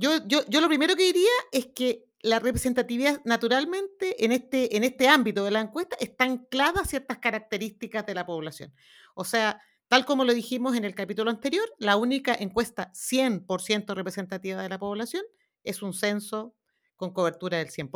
yo, 0.00 0.26
yo, 0.26 0.40
yo, 0.48 0.60
lo 0.60 0.68
primero 0.68 0.96
que 0.96 1.04
diría 1.04 1.28
es 1.52 1.66
que 1.74 2.06
la 2.22 2.38
representatividad 2.38 3.20
naturalmente 3.24 4.24
en 4.24 4.32
este, 4.32 4.76
en 4.76 4.84
este 4.84 5.08
ámbito 5.08 5.44
de 5.44 5.50
la 5.50 5.60
encuesta 5.60 5.96
está 6.00 6.24
anclada 6.24 6.82
a 6.82 6.84
ciertas 6.86 7.18
características 7.18 8.04
de 8.06 8.14
la 8.14 8.26
población. 8.26 8.72
O 9.14 9.24
sea, 9.24 9.60
Tal 9.90 10.04
como 10.04 10.24
lo 10.24 10.32
dijimos 10.32 10.76
en 10.76 10.84
el 10.84 10.94
capítulo 10.94 11.32
anterior, 11.32 11.68
la 11.78 11.96
única 11.96 12.32
encuesta 12.32 12.92
100% 12.92 13.92
representativa 13.96 14.62
de 14.62 14.68
la 14.68 14.78
población 14.78 15.24
es 15.64 15.82
un 15.82 15.94
censo 15.94 16.54
con 16.94 17.12
cobertura 17.12 17.58
del 17.58 17.70
100%. 17.70 17.90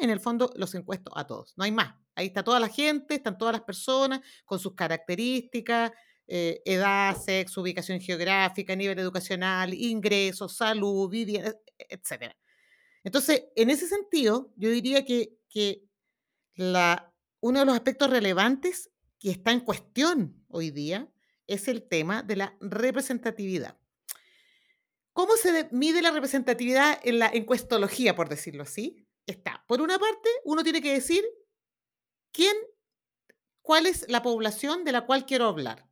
En 0.00 0.08
el 0.08 0.20
fondo, 0.20 0.50
los 0.56 0.74
encuesto 0.74 1.10
a 1.18 1.26
todos. 1.26 1.52
No 1.58 1.64
hay 1.64 1.70
más. 1.70 1.96
Ahí 2.14 2.28
está 2.28 2.42
toda 2.44 2.60
la 2.60 2.68
gente, 2.68 3.16
están 3.16 3.36
todas 3.36 3.52
las 3.52 3.60
personas 3.60 4.22
con 4.46 4.58
sus 4.58 4.74
características, 4.74 5.92
eh, 6.26 6.62
edad, 6.64 7.16
sexo, 7.16 7.60
ubicación 7.60 8.00
geográfica, 8.00 8.74
nivel 8.74 8.98
educacional, 8.98 9.74
ingresos, 9.74 10.56
salud, 10.56 11.08
vivienda, 11.08 11.54
etc. 11.78 12.34
Entonces, 13.02 13.44
en 13.56 13.70
ese 13.70 13.86
sentido, 13.86 14.52
yo 14.56 14.70
diría 14.70 15.04
que, 15.04 15.36
que 15.48 15.84
la, 16.54 17.12
uno 17.40 17.60
de 17.60 17.66
los 17.66 17.74
aspectos 17.74 18.08
relevantes 18.08 18.90
que 19.18 19.30
está 19.30 19.52
en 19.52 19.60
cuestión 19.60 20.44
hoy 20.48 20.70
día 20.70 21.10
es 21.46 21.68
el 21.68 21.86
tema 21.86 22.22
de 22.22 22.36
la 22.36 22.56
representatividad. 22.60 23.76
¿Cómo 25.12 25.36
se 25.36 25.68
mide 25.70 26.02
la 26.02 26.10
representatividad 26.10 26.98
en 27.04 27.18
la 27.18 27.28
encuestología, 27.28 28.16
por 28.16 28.28
decirlo 28.28 28.64
así? 28.64 29.06
Está, 29.26 29.64
por 29.68 29.80
una 29.80 29.98
parte, 29.98 30.28
uno 30.44 30.62
tiene 30.64 30.82
que 30.82 30.92
decir 30.92 31.24
quién, 32.32 32.56
cuál 33.62 33.86
es 33.86 34.06
la 34.08 34.22
población 34.22 34.84
de 34.84 34.92
la 34.92 35.06
cual 35.06 35.24
quiero 35.24 35.46
hablar. 35.46 35.86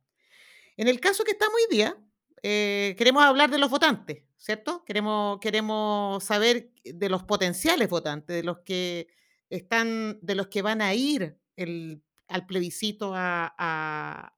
En 0.77 0.87
el 0.87 0.99
caso 0.99 1.23
que 1.23 1.31
estamos 1.31 1.55
hoy 1.55 1.75
día, 1.75 1.97
eh, 2.41 2.95
queremos 2.97 3.23
hablar 3.23 3.49
de 3.49 3.57
los 3.57 3.69
votantes, 3.69 4.23
¿cierto? 4.37 4.83
Queremos, 4.85 5.39
queremos 5.39 6.23
saber 6.23 6.71
de 6.83 7.09
los 7.09 7.23
potenciales 7.23 7.89
votantes, 7.89 8.35
de 8.35 8.43
los 8.43 8.59
que 8.59 9.07
están, 9.49 10.19
de 10.21 10.35
los 10.35 10.47
que 10.47 10.61
van 10.61 10.81
a 10.81 10.93
ir 10.93 11.37
al 11.55 12.45
plebiscito 12.47 13.13
a, 13.15 14.35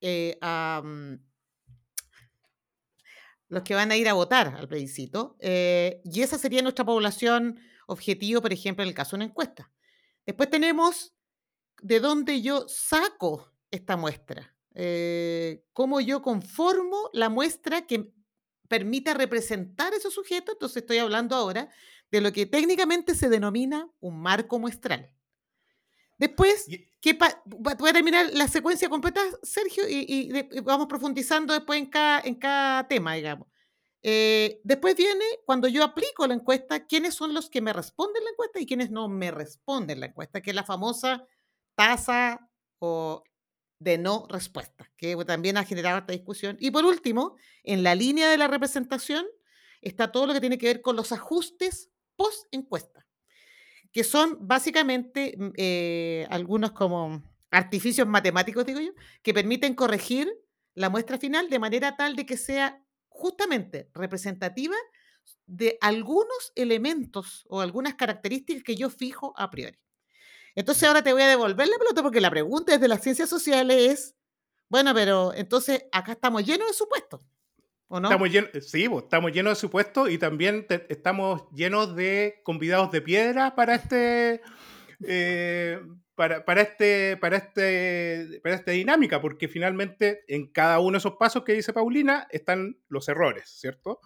eh, 0.00 0.38
a, 0.40 0.82
los 3.48 3.62
que 3.62 3.74
van 3.74 3.92
a 3.92 3.96
ir 3.96 4.08
a 4.08 4.14
votar 4.14 4.56
al 4.56 4.66
plebiscito. 4.66 5.36
Eh, 5.38 6.00
y 6.04 6.22
esa 6.22 6.38
sería 6.38 6.62
nuestra 6.62 6.86
población 6.86 7.60
objetivo, 7.86 8.40
por 8.40 8.52
ejemplo, 8.52 8.82
en 8.82 8.88
el 8.88 8.94
caso 8.94 9.10
de 9.10 9.16
una 9.16 9.24
encuesta. 9.26 9.70
Después 10.24 10.48
tenemos 10.48 11.14
de 11.82 12.00
dónde 12.00 12.40
yo 12.40 12.66
saco 12.68 13.52
esta 13.70 13.96
muestra, 13.96 14.54
eh, 14.74 15.64
cómo 15.72 16.00
yo 16.00 16.22
conformo 16.22 17.10
la 17.12 17.28
muestra 17.28 17.86
que 17.86 18.12
permita 18.68 19.14
representar 19.14 19.92
esos 19.94 20.14
sujetos. 20.14 20.54
Entonces 20.54 20.78
estoy 20.78 20.98
hablando 20.98 21.36
ahora 21.36 21.70
de 22.10 22.20
lo 22.20 22.32
que 22.32 22.46
técnicamente 22.46 23.14
se 23.14 23.28
denomina 23.28 23.90
un 24.00 24.20
marco 24.20 24.58
muestral. 24.58 25.12
Después, 26.18 26.66
¿qué 27.00 27.18
voy 27.44 27.90
a 27.90 27.92
terminar 27.92 28.30
la 28.32 28.46
secuencia 28.46 28.88
completa, 28.88 29.20
Sergio, 29.42 29.88
y, 29.88 30.06
y, 30.08 30.38
y, 30.38 30.60
vamos 30.60 30.86
profundizando 30.86 31.52
después 31.52 31.80
en 31.80 31.86
cada, 31.86 32.20
en 32.20 32.36
cada 32.36 32.86
tema, 32.86 33.14
digamos. 33.14 33.48
Eh, 34.02 34.60
después 34.64 34.96
viene, 34.96 35.24
cuando 35.44 35.68
yo 35.68 35.84
aplico 35.84 36.26
la 36.26 36.34
encuesta, 36.34 36.86
quiénes 36.86 37.14
son 37.14 37.34
los 37.34 37.48
que 37.48 37.60
me 37.60 37.72
responden 37.72 38.24
la 38.24 38.30
encuesta 38.30 38.60
y 38.60 38.66
quiénes 38.66 38.90
no 38.90 39.08
me 39.08 39.30
responden 39.30 40.00
la 40.00 40.06
encuesta, 40.06 40.40
que 40.40 40.50
es 40.50 40.56
la 40.56 40.64
famosa 40.64 41.26
tasa 41.74 42.48
o 42.78 43.22
de 43.82 43.98
no 43.98 44.26
respuesta, 44.28 44.90
que 44.96 45.16
también 45.24 45.56
ha 45.56 45.64
generado 45.64 45.98
esta 45.98 46.12
discusión. 46.12 46.56
Y 46.60 46.70
por 46.70 46.84
último, 46.84 47.36
en 47.62 47.82
la 47.82 47.94
línea 47.94 48.30
de 48.30 48.38
la 48.38 48.48
representación 48.48 49.24
está 49.80 50.12
todo 50.12 50.26
lo 50.26 50.32
que 50.32 50.40
tiene 50.40 50.58
que 50.58 50.66
ver 50.66 50.82
con 50.82 50.96
los 50.96 51.12
ajustes 51.12 51.90
post 52.16 52.46
encuesta 52.52 53.06
que 53.92 54.04
son 54.04 54.38
básicamente 54.40 55.34
mm, 55.36 55.48
eh, 55.56 56.26
algunos 56.30 56.72
como 56.72 57.22
artificios 57.50 58.08
matemáticos, 58.08 58.64
digo 58.64 58.80
yo, 58.80 58.92
que 59.22 59.34
permiten 59.34 59.74
corregir 59.74 60.32
la 60.74 60.88
muestra 60.88 61.18
final 61.18 61.50
de 61.50 61.58
manera 61.58 61.96
tal 61.96 62.16
de 62.16 62.24
que 62.24 62.38
sea 62.38 62.82
justamente 63.08 63.90
representativa 63.92 64.74
de 65.46 65.76
algunos 65.82 66.52
elementos 66.56 67.44
o 67.48 67.60
algunas 67.60 67.94
características 67.94 68.62
que 68.62 68.74
yo 68.74 68.88
fijo 68.88 69.34
a 69.36 69.50
priori. 69.50 69.78
Entonces 70.54 70.84
ahora 70.84 71.02
te 71.02 71.12
voy 71.12 71.22
a 71.22 71.28
devolver 71.28 71.66
la 71.66 71.78
pelota 71.78 72.02
porque 72.02 72.20
la 72.20 72.30
pregunta 72.30 72.72
desde 72.72 72.88
las 72.88 73.02
ciencias 73.02 73.28
sociales 73.28 73.76
es, 73.92 74.16
bueno, 74.68 74.94
pero 74.94 75.32
entonces 75.34 75.84
acá 75.92 76.12
estamos 76.12 76.44
llenos 76.44 76.68
de 76.68 76.74
supuestos. 76.74 77.20
Estamos 77.94 78.30
llenos, 78.30 78.50
sí, 78.60 78.88
estamos 78.90 79.32
llenos 79.32 79.52
de 79.52 79.60
supuestos 79.60 80.08
y 80.08 80.16
también 80.16 80.66
estamos 80.88 81.42
llenos 81.54 81.94
de 81.94 82.40
convidados 82.42 82.90
de 82.90 83.02
piedra 83.02 83.54
para 83.54 83.74
este, 83.74 84.40
eh, 85.06 85.78
para, 86.14 86.42
para, 86.46 86.62
este, 86.62 87.18
para, 87.18 87.36
este, 87.36 88.40
para 88.42 88.54
esta 88.54 88.70
dinámica, 88.70 89.20
porque 89.20 89.46
finalmente 89.46 90.24
en 90.28 90.50
cada 90.50 90.78
uno 90.78 90.92
de 90.92 90.98
esos 90.98 91.16
pasos 91.16 91.44
que 91.44 91.52
dice 91.52 91.74
Paulina 91.74 92.26
están 92.30 92.78
los 92.88 93.10
errores, 93.10 93.50
¿cierto? 93.50 94.00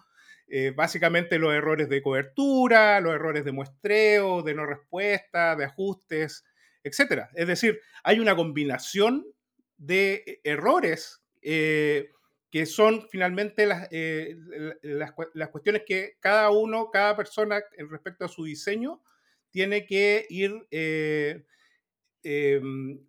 Eh, 0.47 0.71
básicamente 0.75 1.39
los 1.39 1.53
errores 1.53 1.89
de 1.89 2.01
cobertura, 2.01 3.01
los 3.01 3.13
errores 3.13 3.43
de 3.43 3.51
muestreo, 3.51 4.41
de 4.43 4.53
no 4.53 4.65
respuesta, 4.65 5.55
de 5.55 5.65
ajustes, 5.65 6.45
etc. 6.83 7.25
Es 7.35 7.47
decir, 7.47 7.81
hay 8.03 8.19
una 8.19 8.35
combinación 8.35 9.25
de 9.77 10.39
errores. 10.43 11.21
Eh, 11.41 12.09
que 12.51 12.65
son 12.65 13.07
finalmente 13.09 13.65
las, 13.65 13.87
eh, 13.91 14.35
las, 14.81 15.11
cuestiones 15.51 15.83
que 15.85 16.13
cada 16.19 16.49
uno, 16.49 16.89
cada 16.91 17.15
persona 17.15 17.61
respecto 17.89 18.25
a 18.25 18.29
su 18.29 18.45
diseño 18.45 19.01
tiene 19.51 19.85
que 19.85 20.25
ir 20.29 20.67
eh, 20.71 21.45
eh, 22.23 22.61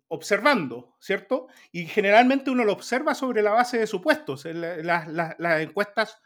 observando, 0.07 0.95
¿cierto? 0.99 1.47
Y 1.71 1.85
generalmente 1.85 2.51
uno 2.51 2.65
lo 2.65 2.73
observa 2.73 3.15
sobre 3.15 3.41
la 3.41 3.51
base 3.51 3.77
de 3.77 3.87
supuestos. 3.87 4.45
Las, 4.45 5.07
las 5.07 5.61
encuestas 5.61 6.21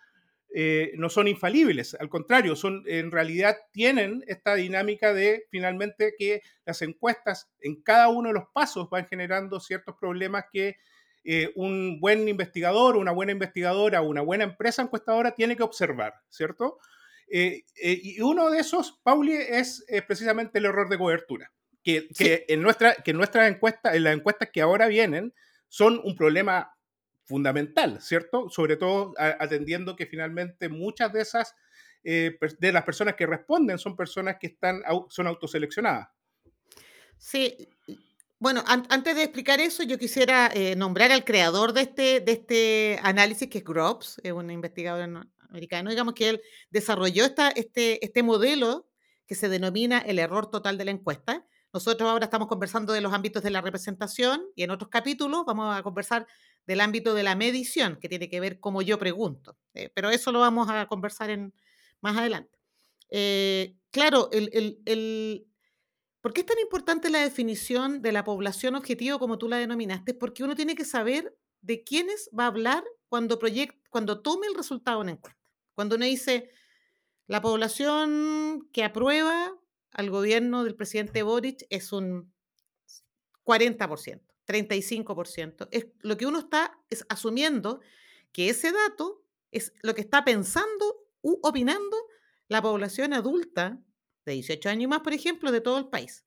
eh, 0.56 0.92
no 0.98 1.10
son 1.10 1.28
infalibles, 1.28 1.96
al 2.00 2.10
contrario, 2.10 2.56
son, 2.56 2.84
en 2.86 3.10
realidad 3.10 3.58
tienen 3.72 4.24
esta 4.28 4.54
dinámica 4.54 5.12
de 5.12 5.48
finalmente 5.50 6.14
que 6.16 6.44
las 6.64 6.84
encuestas 6.84 7.50
en 7.60 7.82
cada 7.82 8.10
uno 8.10 8.28
de 8.28 8.36
los 8.36 8.44
pasos 8.54 8.88
van 8.92 9.08
generando 9.08 9.60
ciertos 9.60 9.96
problemas 10.00 10.46
que 10.54 10.76
eh, 11.24 11.52
un 11.56 12.00
buen 12.00 12.30
investigador, 12.30 12.98
una 12.98 13.12
buena 13.12 13.32
investigadora, 13.32 14.02
una 14.02 14.22
buena 14.22 14.44
empresa 14.44 14.84
encuestadora 14.84 15.34
tiene 15.34 15.58
que 15.58 15.64
observar, 15.64 16.14
¿cierto? 16.30 16.78
Eh, 17.32 17.64
y 17.82 18.22
uno 18.22 18.52
de 18.52 18.60
esos, 18.60 19.00
Pauli, 19.02 19.34
es 19.34 19.84
precisamente 20.06 20.60
el 20.60 20.66
error 20.66 20.88
de 20.88 21.00
cobertura, 21.00 21.52
que, 21.84 22.08
en, 22.48 22.62
nuestra, 22.62 22.94
que 22.94 23.10
en 23.10 23.18
nuestras 23.18 23.50
encuestas, 23.50 23.96
en 23.96 24.04
las 24.04 24.16
encuestas 24.16 24.50
que 24.54 24.62
ahora 24.62 24.86
vienen, 24.86 25.34
son 25.68 26.00
un 26.04 26.16
problema 26.16 26.76
fundamental, 27.26 28.02
¿cierto? 28.02 28.50
Sobre 28.50 28.78
todo 28.78 29.14
atendiendo 29.18 29.96
que 29.96 30.06
finalmente 30.06 30.70
muchas 30.70 31.14
de 31.14 31.22
esas, 31.22 31.56
de 32.04 32.72
las 32.72 32.84
personas 32.84 33.16
que 33.16 33.26
responden 33.26 33.78
son 33.78 33.96
personas 33.96 34.38
que 34.40 34.48
están, 34.48 34.82
son 35.10 35.28
autoseleccionadas. 35.28 36.10
Sí, 37.18 37.70
bueno, 38.44 38.62
antes 38.68 39.16
de 39.16 39.24
explicar 39.24 39.62
eso, 39.62 39.84
yo 39.84 39.98
quisiera 39.98 40.52
eh, 40.54 40.76
nombrar 40.76 41.14
al 41.14 41.24
creador 41.24 41.72
de 41.72 41.84
este, 41.84 42.20
de 42.20 42.32
este 42.34 43.00
análisis, 43.02 43.50
que 43.50 43.60
es 43.60 43.64
es 44.22 44.34
un 44.34 44.52
investigador 44.52 45.30
americano, 45.48 45.92
digamos 45.92 46.14
que 46.14 46.28
él 46.28 46.42
desarrolló 46.70 47.24
esta, 47.24 47.52
este, 47.52 48.04
este 48.04 48.22
modelo 48.22 48.90
que 49.26 49.36
se 49.36 49.48
denomina 49.48 50.00
el 50.00 50.20
error 50.20 50.52
total 50.52 50.78
de 50.78 50.84
la 50.84 50.92
encuesta. 50.92 51.48
Nosotros 51.74 52.08
ahora 52.08 52.26
estamos 52.26 52.48
conversando 52.48 52.94
de 52.94 53.02
los 53.02 53.12
ámbitos 53.14 53.42
de 53.42 53.50
la 53.50 53.60
representación 53.60 54.46
y 54.56 54.62
en 54.62 54.70
otros 54.70 54.90
capítulos 54.90 55.44
vamos 55.46 55.76
a 55.76 55.82
conversar 55.82 56.28
del 56.68 56.80
ámbito 56.82 57.16
de 57.16 57.24
la 57.24 57.36
medición, 57.36 57.98
que 58.00 58.08
tiene 58.08 58.30
que 58.30 58.40
ver 58.40 58.60
cómo 58.60 58.84
yo 58.84 59.00
pregunto. 59.00 59.58
Eh, 59.74 59.90
pero 59.94 60.12
eso 60.12 60.32
lo 60.32 60.40
vamos 60.40 60.70
a 60.70 60.86
conversar 60.86 61.32
en, 61.32 61.52
más 62.00 62.16
adelante. 62.16 62.60
Eh, 63.10 63.76
claro, 63.90 64.30
el, 64.32 65.48
¿Por 66.22 66.32
qué 66.32 66.42
es 66.42 66.48
tan 66.48 66.60
importante 66.60 67.10
la 67.10 67.24
definición 67.24 68.02
de 68.02 68.12
la 68.12 68.24
población 68.24 68.76
objetivo 68.76 69.18
como 69.18 69.38
tú 69.40 69.50
la 69.50 69.58
denominaste? 69.58 70.14
Porque 70.14 70.44
uno 70.44 70.56
tiene 70.56 70.76
que 70.76 70.86
saber 70.86 71.36
de 71.62 71.84
quiénes 71.84 72.30
va 72.38 72.44
a 72.44 72.48
hablar 72.48 72.84
cuando, 73.10 73.40
cuando 73.90 74.22
tome 74.22 74.48
el 74.48 74.56
resultado 74.56 75.02
una 75.02 75.12
encuesta. 75.12 75.42
Cuando 75.74 75.96
uno 75.96 76.06
dice, 76.06 76.50
la 77.28 77.42
población 77.42 78.70
que 78.72 78.84
aprueba 78.84 79.54
al 79.94 80.10
gobierno 80.10 80.64
del 80.64 80.76
presidente 80.76 81.24
Boric 81.24 81.66
es 81.70 81.94
un 81.94 82.34
40%, 83.46 84.22
35%. 84.48 85.68
Es, 85.72 85.88
lo 86.02 86.18
que 86.18 86.26
uno 86.26 86.40
está 86.40 86.78
es 86.90 87.06
asumiendo 87.10 87.80
que 88.32 88.50
ese 88.50 88.72
dato 88.72 89.24
es 89.52 89.74
lo 89.82 89.94
que 89.94 90.02
está 90.02 90.26
pensando 90.26 91.08
u 91.22 91.40
opinando 91.44 91.96
la 92.48 92.62
población 92.62 93.14
adulta 93.14 93.80
de 94.26 94.34
18 94.34 94.70
años 94.70 94.84
y 94.84 94.88
más, 94.88 95.02
por 95.02 95.14
ejemplo, 95.14 95.52
de 95.52 95.62
todo 95.62 95.78
el 95.78 95.88
país. 95.90 96.26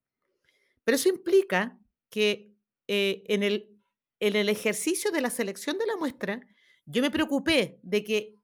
Pero 0.84 0.96
eso 0.96 1.08
implica 1.08 1.78
que 2.08 2.54
eh, 2.86 3.24
en, 3.26 3.42
el, 3.42 3.76
en 4.20 4.36
el 4.36 4.48
ejercicio 4.48 5.10
de 5.10 5.20
la 5.20 5.30
selección 5.30 5.78
de 5.78 5.86
la 5.86 5.96
muestra, 5.96 6.40
yo 6.84 7.02
me 7.02 7.10
preocupé 7.10 7.80
de 7.82 8.04
que 8.04 8.36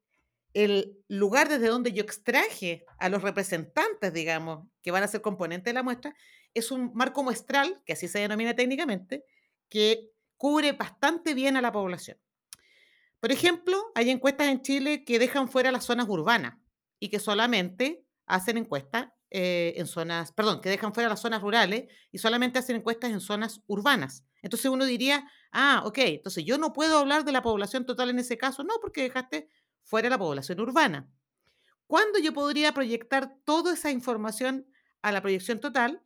el 0.54 0.98
lugar 1.08 1.48
desde 1.48 1.68
donde 1.68 1.92
yo 1.92 2.02
extraje 2.02 2.84
a 2.98 3.08
los 3.08 3.22
representantes, 3.22 4.12
digamos, 4.12 4.68
que 4.82 4.90
van 4.90 5.02
a 5.02 5.08
ser 5.08 5.22
componentes 5.22 5.66
de 5.66 5.74
la 5.74 5.82
muestra, 5.82 6.14
es 6.54 6.70
un 6.70 6.92
marco 6.94 7.22
muestral, 7.22 7.82
que 7.86 7.94
así 7.94 8.08
se 8.08 8.18
denomina 8.18 8.54
técnicamente, 8.54 9.24
que 9.68 10.10
cubre 10.36 10.72
bastante 10.72 11.34
bien 11.34 11.56
a 11.56 11.62
la 11.62 11.72
población. 11.72 12.18
Por 13.20 13.32
ejemplo, 13.32 13.92
hay 13.94 14.10
encuestas 14.10 14.48
en 14.48 14.62
Chile 14.62 15.04
que 15.04 15.18
dejan 15.18 15.48
fuera 15.48 15.72
las 15.72 15.84
zonas 15.84 16.08
urbanas 16.08 16.58
y 16.98 17.08
que 17.08 17.20
solamente 17.20 18.04
hacen 18.26 18.58
encuestas 18.58 19.08
eh, 19.30 19.74
en 19.76 19.86
zonas, 19.86 20.32
perdón, 20.32 20.60
que 20.60 20.68
dejan 20.68 20.92
fuera 20.92 21.08
las 21.08 21.20
zonas 21.20 21.40
rurales 21.40 21.84
y 22.10 22.18
solamente 22.18 22.58
hacen 22.58 22.76
encuestas 22.76 23.12
en 23.12 23.20
zonas 23.20 23.62
urbanas. 23.66 24.24
Entonces 24.42 24.70
uno 24.70 24.84
diría, 24.84 25.26
ah, 25.52 25.82
ok, 25.86 25.98
entonces 25.98 26.44
yo 26.44 26.58
no 26.58 26.72
puedo 26.72 26.98
hablar 26.98 27.24
de 27.24 27.32
la 27.32 27.42
población 27.42 27.86
total 27.86 28.10
en 28.10 28.18
ese 28.18 28.36
caso, 28.36 28.64
no, 28.64 28.74
porque 28.82 29.02
dejaste 29.02 29.48
fuera 29.84 30.08
la 30.08 30.18
población 30.18 30.60
urbana. 30.60 31.08
¿Cuándo 31.86 32.18
yo 32.18 32.32
podría 32.32 32.72
proyectar 32.72 33.36
toda 33.44 33.74
esa 33.74 33.90
información 33.90 34.66
a 35.02 35.12
la 35.12 35.20
proyección 35.20 35.60
total? 35.60 36.02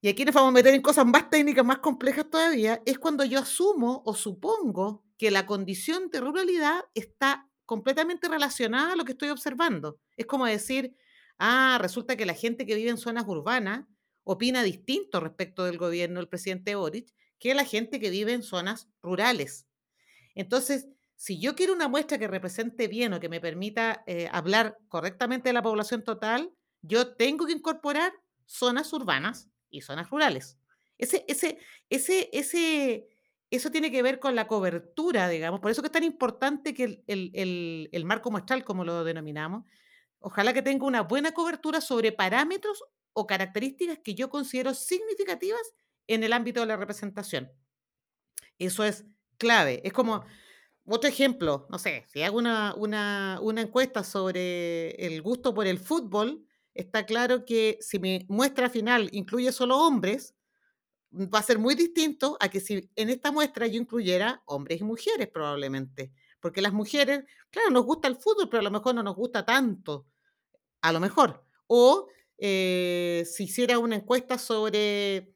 Y 0.00 0.08
aquí 0.08 0.24
nos 0.24 0.34
vamos 0.34 0.48
a 0.48 0.52
meter 0.52 0.74
en 0.74 0.82
cosas 0.82 1.06
más 1.06 1.30
técnicas, 1.30 1.64
más 1.64 1.78
complejas 1.78 2.28
todavía, 2.28 2.82
es 2.84 2.98
cuando 2.98 3.24
yo 3.24 3.38
asumo 3.38 4.02
o 4.04 4.14
supongo 4.14 5.04
que 5.16 5.30
la 5.30 5.46
condición 5.46 6.10
de 6.10 6.20
ruralidad 6.20 6.84
está 6.94 7.48
completamente 7.66 8.28
relacionada 8.28 8.94
a 8.94 8.96
lo 8.96 9.04
que 9.04 9.12
estoy 9.12 9.28
observando. 9.28 10.00
Es 10.16 10.26
como 10.26 10.46
decir, 10.46 10.96
ah, 11.38 11.78
resulta 11.80 12.16
que 12.16 12.26
la 12.26 12.34
gente 12.34 12.66
que 12.66 12.74
vive 12.74 12.90
en 12.90 12.98
zonas 12.98 13.24
urbanas 13.28 13.86
opina 14.24 14.64
distinto 14.64 15.20
respecto 15.20 15.64
del 15.64 15.78
gobierno 15.78 16.18
del 16.18 16.28
presidente 16.28 16.74
Boric 16.74 17.12
que 17.38 17.54
la 17.54 17.64
gente 17.64 18.00
que 18.00 18.10
vive 18.10 18.32
en 18.32 18.42
zonas 18.42 18.88
rurales. 19.02 19.66
Entonces, 20.34 20.88
si 21.22 21.38
yo 21.38 21.54
quiero 21.54 21.72
una 21.72 21.86
muestra 21.86 22.18
que 22.18 22.26
represente 22.26 22.88
bien 22.88 23.12
o 23.12 23.20
que 23.20 23.28
me 23.28 23.40
permita 23.40 24.02
eh, 24.08 24.28
hablar 24.32 24.76
correctamente 24.88 25.50
de 25.50 25.52
la 25.52 25.62
población 25.62 26.02
total, 26.02 26.50
yo 26.80 27.14
tengo 27.14 27.46
que 27.46 27.52
incorporar 27.52 28.12
zonas 28.44 28.92
urbanas 28.92 29.48
y 29.70 29.82
zonas 29.82 30.10
rurales. 30.10 30.58
Ese, 30.98 31.24
ese, 31.28 31.60
ese, 31.90 32.28
ese, 32.32 33.06
eso 33.52 33.70
tiene 33.70 33.92
que 33.92 34.02
ver 34.02 34.18
con 34.18 34.34
la 34.34 34.48
cobertura, 34.48 35.28
digamos. 35.28 35.60
Por 35.60 35.70
eso 35.70 35.80
es 35.84 35.92
tan 35.92 36.02
importante 36.02 36.74
que 36.74 37.04
el, 37.06 37.88
el 37.92 38.04
marco 38.04 38.32
muestral, 38.32 38.64
como 38.64 38.84
lo 38.84 39.04
denominamos, 39.04 39.62
Ojalá 40.24 40.52
que 40.52 40.62
tenga 40.62 40.86
una 40.86 41.02
buena 41.02 41.32
cobertura 41.32 41.80
sobre 41.80 42.12
parámetros 42.12 42.84
o 43.12 43.26
características 43.26 43.98
que 43.98 44.14
yo 44.14 44.30
considero 44.30 44.72
significativas 44.72 45.74
en 46.06 46.22
el 46.22 46.32
ámbito 46.32 46.60
de 46.60 46.66
la 46.66 46.76
representación. 46.76 47.50
Eso 48.56 48.84
es 48.84 49.04
clave. 49.36 49.80
Es 49.84 49.92
como, 49.92 50.24
otro 50.86 51.08
ejemplo, 51.08 51.66
no 51.70 51.78
sé, 51.78 52.04
si 52.08 52.22
hago 52.22 52.38
una, 52.38 52.74
una, 52.74 53.60
encuesta 53.60 54.02
sobre 54.02 54.90
el 55.06 55.22
gusto 55.22 55.54
por 55.54 55.66
el 55.66 55.78
fútbol, 55.78 56.44
está 56.74 57.06
claro 57.06 57.44
que 57.44 57.78
si 57.80 57.98
mi 57.98 58.26
muestra 58.28 58.68
final 58.68 59.08
incluye 59.12 59.52
solo 59.52 59.78
hombres, 59.78 60.34
va 61.12 61.38
a 61.38 61.42
ser 61.42 61.58
muy 61.58 61.74
distinto 61.74 62.36
a 62.40 62.48
que 62.48 62.60
si 62.60 62.90
en 62.96 63.10
esta 63.10 63.30
muestra 63.30 63.66
yo 63.66 63.78
incluyera 63.78 64.42
hombres 64.46 64.80
y 64.80 64.84
mujeres 64.84 65.28
probablemente. 65.28 66.12
Porque 66.40 66.62
las 66.62 66.72
mujeres, 66.72 67.24
claro, 67.50 67.70
nos 67.70 67.84
gusta 67.84 68.08
el 68.08 68.16
fútbol, 68.16 68.48
pero 68.48 68.60
a 68.60 68.64
lo 68.64 68.70
mejor 68.70 68.94
no 68.94 69.02
nos 69.02 69.14
gusta 69.14 69.44
tanto 69.44 70.06
a 70.80 70.92
lo 70.92 71.00
mejor. 71.00 71.44
O 71.68 72.08
eh, 72.38 73.24
si 73.30 73.44
hiciera 73.44 73.78
una 73.78 73.96
encuesta 73.96 74.38
sobre 74.38 75.31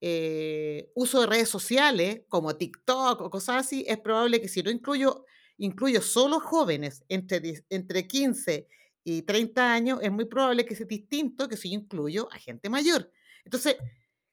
eh, 0.00 0.90
uso 0.94 1.20
de 1.20 1.26
redes 1.26 1.48
sociales, 1.48 2.22
como 2.28 2.56
TikTok 2.56 3.20
o 3.20 3.30
cosas 3.30 3.66
así, 3.66 3.84
es 3.86 3.98
probable 3.98 4.40
que 4.40 4.48
si 4.48 4.62
no 4.62 4.70
incluyo, 4.70 5.26
incluyo 5.58 6.00
solo 6.00 6.40
jóvenes 6.40 7.04
entre, 7.08 7.64
entre 7.68 8.06
15 8.06 8.66
y 9.04 9.22
30 9.22 9.72
años, 9.72 9.98
es 10.02 10.10
muy 10.10 10.24
probable 10.24 10.64
que 10.64 10.74
sea 10.74 10.86
distinto 10.86 11.48
que 11.48 11.56
si 11.56 11.70
yo 11.70 11.78
incluyo 11.78 12.28
a 12.32 12.38
gente 12.38 12.70
mayor. 12.70 13.10
Entonces, 13.44 13.76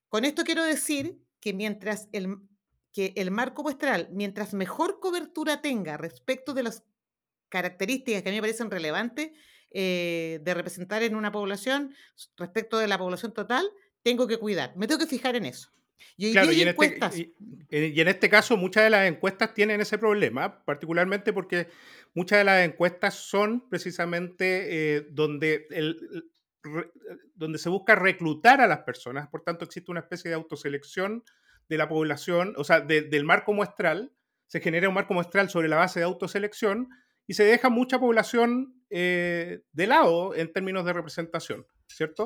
con 0.10 0.26
esto 0.26 0.44
quiero 0.44 0.64
decir 0.64 1.20
que 1.40 1.54
mientras 1.54 2.08
el, 2.12 2.38
que 2.94 3.14
el 3.16 3.32
marco 3.32 3.64
muestral, 3.64 4.10
mientras 4.12 4.54
mejor 4.54 5.00
cobertura 5.00 5.62
tenga 5.62 5.98
respecto 5.98 6.54
de 6.54 6.64
las 6.64 6.84
características 7.50 8.24
que 8.24 8.30
a 8.30 8.32
mí 8.32 8.38
me 8.38 8.42
parecen 8.42 8.72
relevantes, 8.72 9.32
eh, 9.72 10.40
de 10.44 10.54
representar 10.54 11.04
en 11.04 11.14
una 11.14 11.32
población 11.32 11.94
respecto 12.38 12.78
de 12.78 12.88
la 12.88 12.98
población 12.98 13.34
total, 13.34 13.70
tengo 14.08 14.26
que 14.26 14.38
cuidar. 14.38 14.72
Me 14.78 14.88
tengo 14.88 15.00
que 15.00 15.06
fijar 15.08 15.36
en 15.36 15.44
eso. 15.44 15.70
Y, 16.16 16.32
claro, 16.32 16.54
y, 16.54 16.62
en 16.62 16.70
este, 16.70 17.34
y, 17.70 18.00
en 18.00 18.08
este, 18.08 18.30
caso 18.30 18.56
muchas 18.56 18.86
de 18.86 18.90
las 18.90 19.06
encuestas 19.06 19.54
tienen 19.54 19.82
ese 19.82 19.98
problema, 19.98 20.64
particularmente 20.64 21.34
porque 21.34 21.68
muchas 22.14 22.38
de 22.40 22.46
las 22.46 22.66
encuestas 22.66 23.16
son 23.16 23.68
precisamente 23.70 24.96
eh, 24.96 25.08
donde, 25.12 25.68
el, 25.72 25.98
donde 27.36 27.58
se 27.58 27.68
busca 27.68 27.96
reclutar 27.96 28.62
a 28.62 28.68
las 28.68 28.80
personas, 28.80 29.28
por 29.28 29.42
tanto 29.42 29.66
existe 29.66 29.92
una 29.92 30.00
especie 30.00 30.30
de 30.30 30.36
autoselección 30.36 31.24
de 31.68 31.78
la 31.78 31.90
población, 31.90 32.54
o 32.56 32.64
sea, 32.64 32.80
del 32.80 33.26
marco 33.26 33.52
muestral, 33.52 34.14
se 34.46 34.62
genera 34.62 34.88
un 34.88 34.96
marco 34.96 35.16
muestral 35.16 35.50
sobre 35.50 35.68
la 35.68 35.76
base 35.76 36.00
de 36.00 36.06
autoselección 36.06 36.88
y 37.28 37.34
se 37.34 37.44
deja 37.44 37.70
mucha 37.70 38.00
población 38.00 38.82
eh, 38.90 39.64
de 39.74 39.88
lado 39.88 40.34
en 40.34 40.54
términos 40.54 40.86
de 40.86 40.94
representación, 40.94 41.66
¿cierto? 41.88 42.26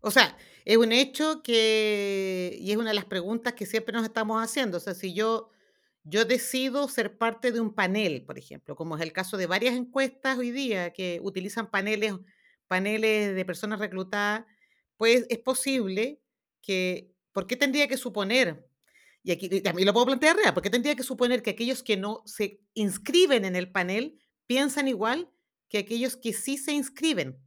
O 0.00 0.10
sea, 0.10 0.36
es 0.64 0.76
un 0.76 0.92
hecho 0.92 1.42
que, 1.42 2.56
y 2.60 2.70
es 2.70 2.76
una 2.76 2.90
de 2.90 2.94
las 2.94 3.04
preguntas 3.04 3.54
que 3.54 3.66
siempre 3.66 3.92
nos 3.92 4.04
estamos 4.04 4.42
haciendo, 4.42 4.78
o 4.78 4.80
sea, 4.80 4.94
si 4.94 5.14
yo, 5.14 5.50
yo 6.04 6.24
decido 6.24 6.88
ser 6.88 7.18
parte 7.18 7.52
de 7.52 7.60
un 7.60 7.74
panel, 7.74 8.24
por 8.24 8.38
ejemplo, 8.38 8.76
como 8.76 8.96
es 8.96 9.02
el 9.02 9.12
caso 9.12 9.36
de 9.36 9.46
varias 9.46 9.74
encuestas 9.74 10.38
hoy 10.38 10.50
día 10.50 10.92
que 10.92 11.20
utilizan 11.22 11.70
paneles, 11.70 12.14
paneles 12.68 13.34
de 13.34 13.44
personas 13.44 13.80
reclutadas, 13.80 14.44
pues 14.96 15.26
es 15.28 15.38
posible 15.38 16.20
que, 16.62 17.12
¿por 17.32 17.46
qué 17.46 17.56
tendría 17.56 17.88
que 17.88 17.96
suponer 17.96 18.68
y 19.22 19.32
aquí 19.32 19.60
también 19.60 19.84
lo 19.84 19.92
puedo 19.92 20.06
plantear 20.06 20.36
real, 20.36 20.54
porque 20.54 20.70
tendría 20.70 20.94
que 20.94 21.02
suponer 21.02 21.42
que 21.42 21.50
aquellos 21.50 21.82
que 21.82 21.96
no 21.96 22.22
se 22.24 22.60
inscriben 22.74 23.44
en 23.44 23.56
el 23.56 23.70
panel 23.70 24.18
piensan 24.46 24.88
igual 24.88 25.30
que 25.68 25.78
aquellos 25.78 26.16
que 26.16 26.32
sí 26.32 26.56
se 26.56 26.72
inscriben. 26.72 27.38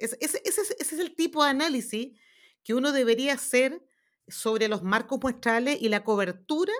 Ese, 0.00 0.42
es 0.44 0.92
el 0.92 1.14
tipo 1.14 1.44
de 1.44 1.50
análisis 1.50 2.18
que 2.64 2.74
uno 2.74 2.92
debería 2.92 3.34
hacer 3.34 3.82
sobre 4.28 4.68
los 4.68 4.82
marcos 4.82 5.20
muestrales 5.22 5.80
y 5.80 5.88
la 5.88 6.04
cobertura 6.04 6.72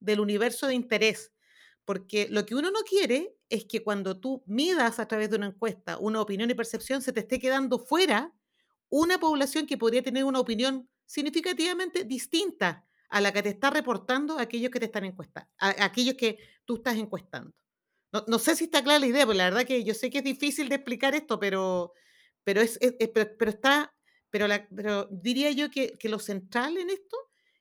del 0.00 0.20
universo 0.20 0.66
de 0.66 0.74
interés, 0.74 1.32
porque 1.84 2.28
lo 2.30 2.44
que 2.46 2.54
uno 2.54 2.70
no 2.70 2.80
quiere 2.80 3.36
es 3.48 3.64
que 3.64 3.82
cuando 3.82 4.18
tú 4.18 4.42
midas 4.46 4.98
a 4.98 5.06
través 5.06 5.30
de 5.30 5.36
una 5.36 5.46
encuesta 5.46 5.98
una 5.98 6.20
opinión 6.20 6.50
y 6.50 6.54
percepción, 6.54 7.02
se 7.02 7.12
te 7.12 7.20
esté 7.20 7.38
quedando 7.38 7.78
fuera 7.78 8.32
una 8.88 9.18
población 9.18 9.66
que 9.66 9.78
podría 9.78 10.02
tener 10.02 10.24
una 10.24 10.40
opinión 10.40 10.88
significativamente 11.06 12.04
distinta 12.04 12.84
a 13.08 13.20
la 13.20 13.32
que 13.32 13.42
te 13.42 13.50
está 13.50 13.70
reportando 13.70 14.38
aquellos 14.38 14.70
que 14.70 14.80
te 14.80 14.86
están 14.86 15.04
encuestando, 15.04 15.48
aquellos 15.58 16.16
que 16.16 16.38
tú 16.64 16.76
estás 16.76 16.96
encuestando. 16.96 17.52
No, 18.26 18.38
sé 18.38 18.56
si 18.56 18.64
está 18.64 18.82
clara 18.82 18.98
la 18.98 19.06
idea, 19.06 19.26
porque 19.26 19.38
la 19.38 19.44
verdad 19.44 19.66
que 19.66 19.84
yo 19.84 19.92
sé 19.92 20.10
que 20.10 20.18
es 20.18 20.24
difícil 20.24 20.68
de 20.68 20.76
explicar 20.76 21.14
esto, 21.14 21.38
pero, 21.38 21.92
pero, 22.46 22.60
es, 22.60 22.78
pero, 23.12 23.50
está, 23.50 23.92
pero, 24.30 24.46
pero 24.72 25.08
diría 25.10 25.50
yo 25.50 25.68
que, 25.68 25.94
que, 25.98 26.08
lo 26.08 26.20
central 26.20 26.78
en 26.78 26.90
esto 26.90 27.16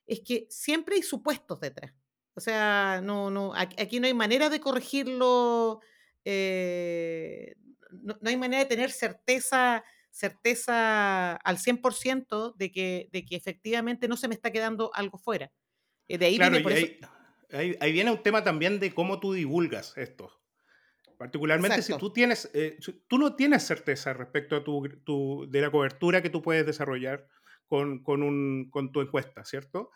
es 0.06 0.22
que 0.22 0.46
siempre 0.48 0.98
hay 0.98 1.02
supuestos 1.02 1.60
detrás. 1.60 1.92
O 2.36 2.40
sea, 2.40 3.02
no, 3.04 3.32
no, 3.32 3.52
aquí 3.56 4.00
no 4.00 4.06
hay 4.06 4.14
manera 4.14 4.48
de 4.48 4.60
corregirlo, 4.60 5.82
eh, 6.24 7.56
no, 7.90 8.16
hay 8.24 8.38
manera 8.38 8.62
de 8.62 8.70
tener 8.70 8.92
certeza, 8.92 9.84
certeza 10.12 11.36
al 11.38 11.58
100% 11.58 12.54
de 12.56 12.72
que, 12.72 13.10
de 13.12 13.26
que 13.26 13.36
efectivamente 13.36 14.08
no 14.08 14.18
se 14.18 14.28
me 14.28 14.36
está 14.36 14.52
quedando 14.52 14.92
algo 14.94 15.18
fuera. 15.18 15.52
Eh, 16.08 16.20
de 16.20 16.28
ahí 16.28 16.38
viene 16.38 16.60
por 16.60 16.74
ahí, 16.74 17.00
ahí, 17.80 17.92
viene 17.92 18.12
un 18.12 18.22
tema 18.22 18.44
también 18.44 18.80
de 18.80 18.94
cómo 18.94 19.20
tú 19.20 19.34
divulgas 19.34 19.98
esto. 19.98 20.32
Particularmente 21.18 21.82
si 21.82 21.98
tú 21.98 22.12
tienes, 22.12 22.50
eh, 22.54 22.78
tú 23.08 23.18
no 23.18 23.36
tienes 23.36 23.64
certeza 23.64 24.14
respecto 24.14 24.56
a 24.56 24.64
tu, 24.64 25.48
de 25.50 25.62
la 25.62 25.72
cobertura 25.72 26.22
que 26.22 26.30
tú 26.30 26.42
puedes 26.42 26.66
desarrollar 26.66 27.28
con, 27.68 28.04
con, 28.04 28.24
un, 28.24 28.70
con 28.70 28.92
tu 28.92 29.02
encuesta, 29.02 29.44
¿cierto? 29.46 29.92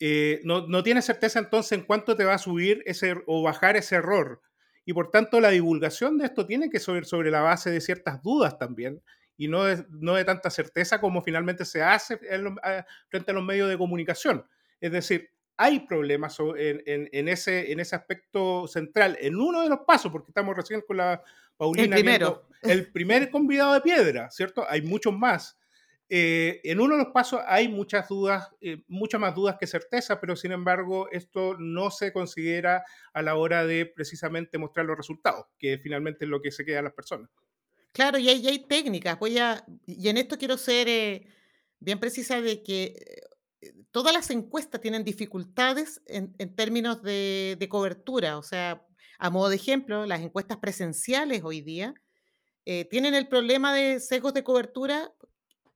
Eh, 0.00 0.40
no, 0.44 0.66
no, 0.66 0.82
tienes 0.82 1.04
certeza 1.04 1.38
entonces 1.38 1.72
en 1.78 1.84
cuánto 1.84 2.16
te 2.16 2.24
va 2.24 2.34
a 2.34 2.38
subir 2.38 2.82
ese 2.86 3.14
o 3.26 3.42
bajar 3.42 3.76
ese 3.76 3.96
error. 3.96 4.42
Y 4.84 4.92
por 4.92 5.10
tanto 5.10 5.40
la 5.40 5.50
divulgación 5.50 6.18
de 6.18 6.26
esto 6.26 6.46
tiene 6.46 6.68
que 6.68 6.80
ser 6.80 7.06
sobre 7.06 7.30
la 7.30 7.40
base 7.40 7.70
de 7.70 7.80
ciertas 7.80 8.22
dudas 8.22 8.58
también 8.58 9.02
y 9.36 9.48
no 9.48 9.64
de, 9.64 9.84
no 9.90 10.14
de 10.14 10.24
tanta 10.24 10.50
certeza 10.50 11.00
como 11.00 11.22
finalmente 11.22 11.64
se 11.64 11.82
hace 11.82 12.18
frente 13.08 13.30
a 13.30 13.34
los 13.34 13.44
medios 13.44 13.68
de 13.68 13.78
comunicación. 13.78 14.46
Es 14.80 14.92
decir, 14.92 15.30
hay 15.56 15.80
problemas 15.80 16.36
en, 16.56 17.28
ese, 17.28 17.72
en 17.72 17.80
ese 17.80 17.96
aspecto 17.96 18.66
central, 18.66 19.16
en 19.20 19.36
uno 19.36 19.62
de 19.62 19.68
los 19.68 19.80
pasos, 19.80 20.10
porque 20.10 20.30
estamos 20.30 20.56
recién 20.56 20.82
con 20.82 20.96
la 20.96 21.22
Paulina. 21.56 21.96
El 21.96 22.02
primero. 22.02 22.48
el 22.62 22.90
primer 22.90 23.30
convidado 23.30 23.74
de 23.74 23.80
piedra, 23.80 24.30
¿cierto? 24.30 24.64
Hay 24.68 24.82
muchos 24.82 25.16
más. 25.16 25.56
Eh, 26.08 26.60
en 26.64 26.80
uno 26.80 26.96
de 26.96 27.04
los 27.04 27.12
pasos 27.12 27.40
hay 27.46 27.68
muchas 27.68 28.08
dudas, 28.08 28.50
eh, 28.60 28.82
muchas 28.88 29.20
más 29.20 29.34
dudas 29.34 29.56
que 29.58 29.66
certeza, 29.66 30.20
pero 30.20 30.36
sin 30.36 30.52
embargo 30.52 31.08
esto 31.10 31.56
no 31.58 31.90
se 31.90 32.12
considera 32.12 32.84
a 33.12 33.22
la 33.22 33.36
hora 33.36 33.64
de 33.64 33.86
precisamente 33.86 34.58
mostrar 34.58 34.84
los 34.86 34.96
resultados, 34.96 35.46
que 35.58 35.78
finalmente 35.78 36.24
es 36.24 36.30
lo 36.30 36.42
que 36.42 36.50
se 36.50 36.64
queda 36.64 36.80
a 36.80 36.82
las 36.82 36.92
personas. 36.92 37.30
Claro, 37.92 38.18
y 38.18 38.28
hay, 38.28 38.46
hay 38.46 38.66
técnicas. 38.66 39.18
Voy 39.18 39.38
a, 39.38 39.64
y 39.86 40.08
en 40.08 40.18
esto 40.18 40.36
quiero 40.36 40.58
ser 40.58 40.88
eh, 40.88 41.26
bien 41.78 41.98
precisa 41.98 42.40
de 42.40 42.62
que 42.62 42.94
todas 43.90 44.12
las 44.12 44.30
encuestas 44.30 44.80
tienen 44.80 45.04
dificultades 45.04 46.02
en, 46.06 46.32
términos 46.54 47.02
de, 47.02 47.66
cobertura. 47.70 48.38
O 48.38 48.42
sea, 48.42 48.86
a 49.18 49.30
modo 49.30 49.48
de 49.48 49.56
ejemplo, 49.56 50.06
las 50.06 50.20
encuestas 50.20 50.58
presenciales 50.58 51.42
hoy 51.44 51.60
día 51.60 51.94
eh, 52.64 52.86
tienen 52.86 53.14
el 53.14 53.28
problema 53.28 53.74
de 53.74 54.00
sesgos 54.00 54.34
de 54.34 54.44
cobertura. 54.44 55.12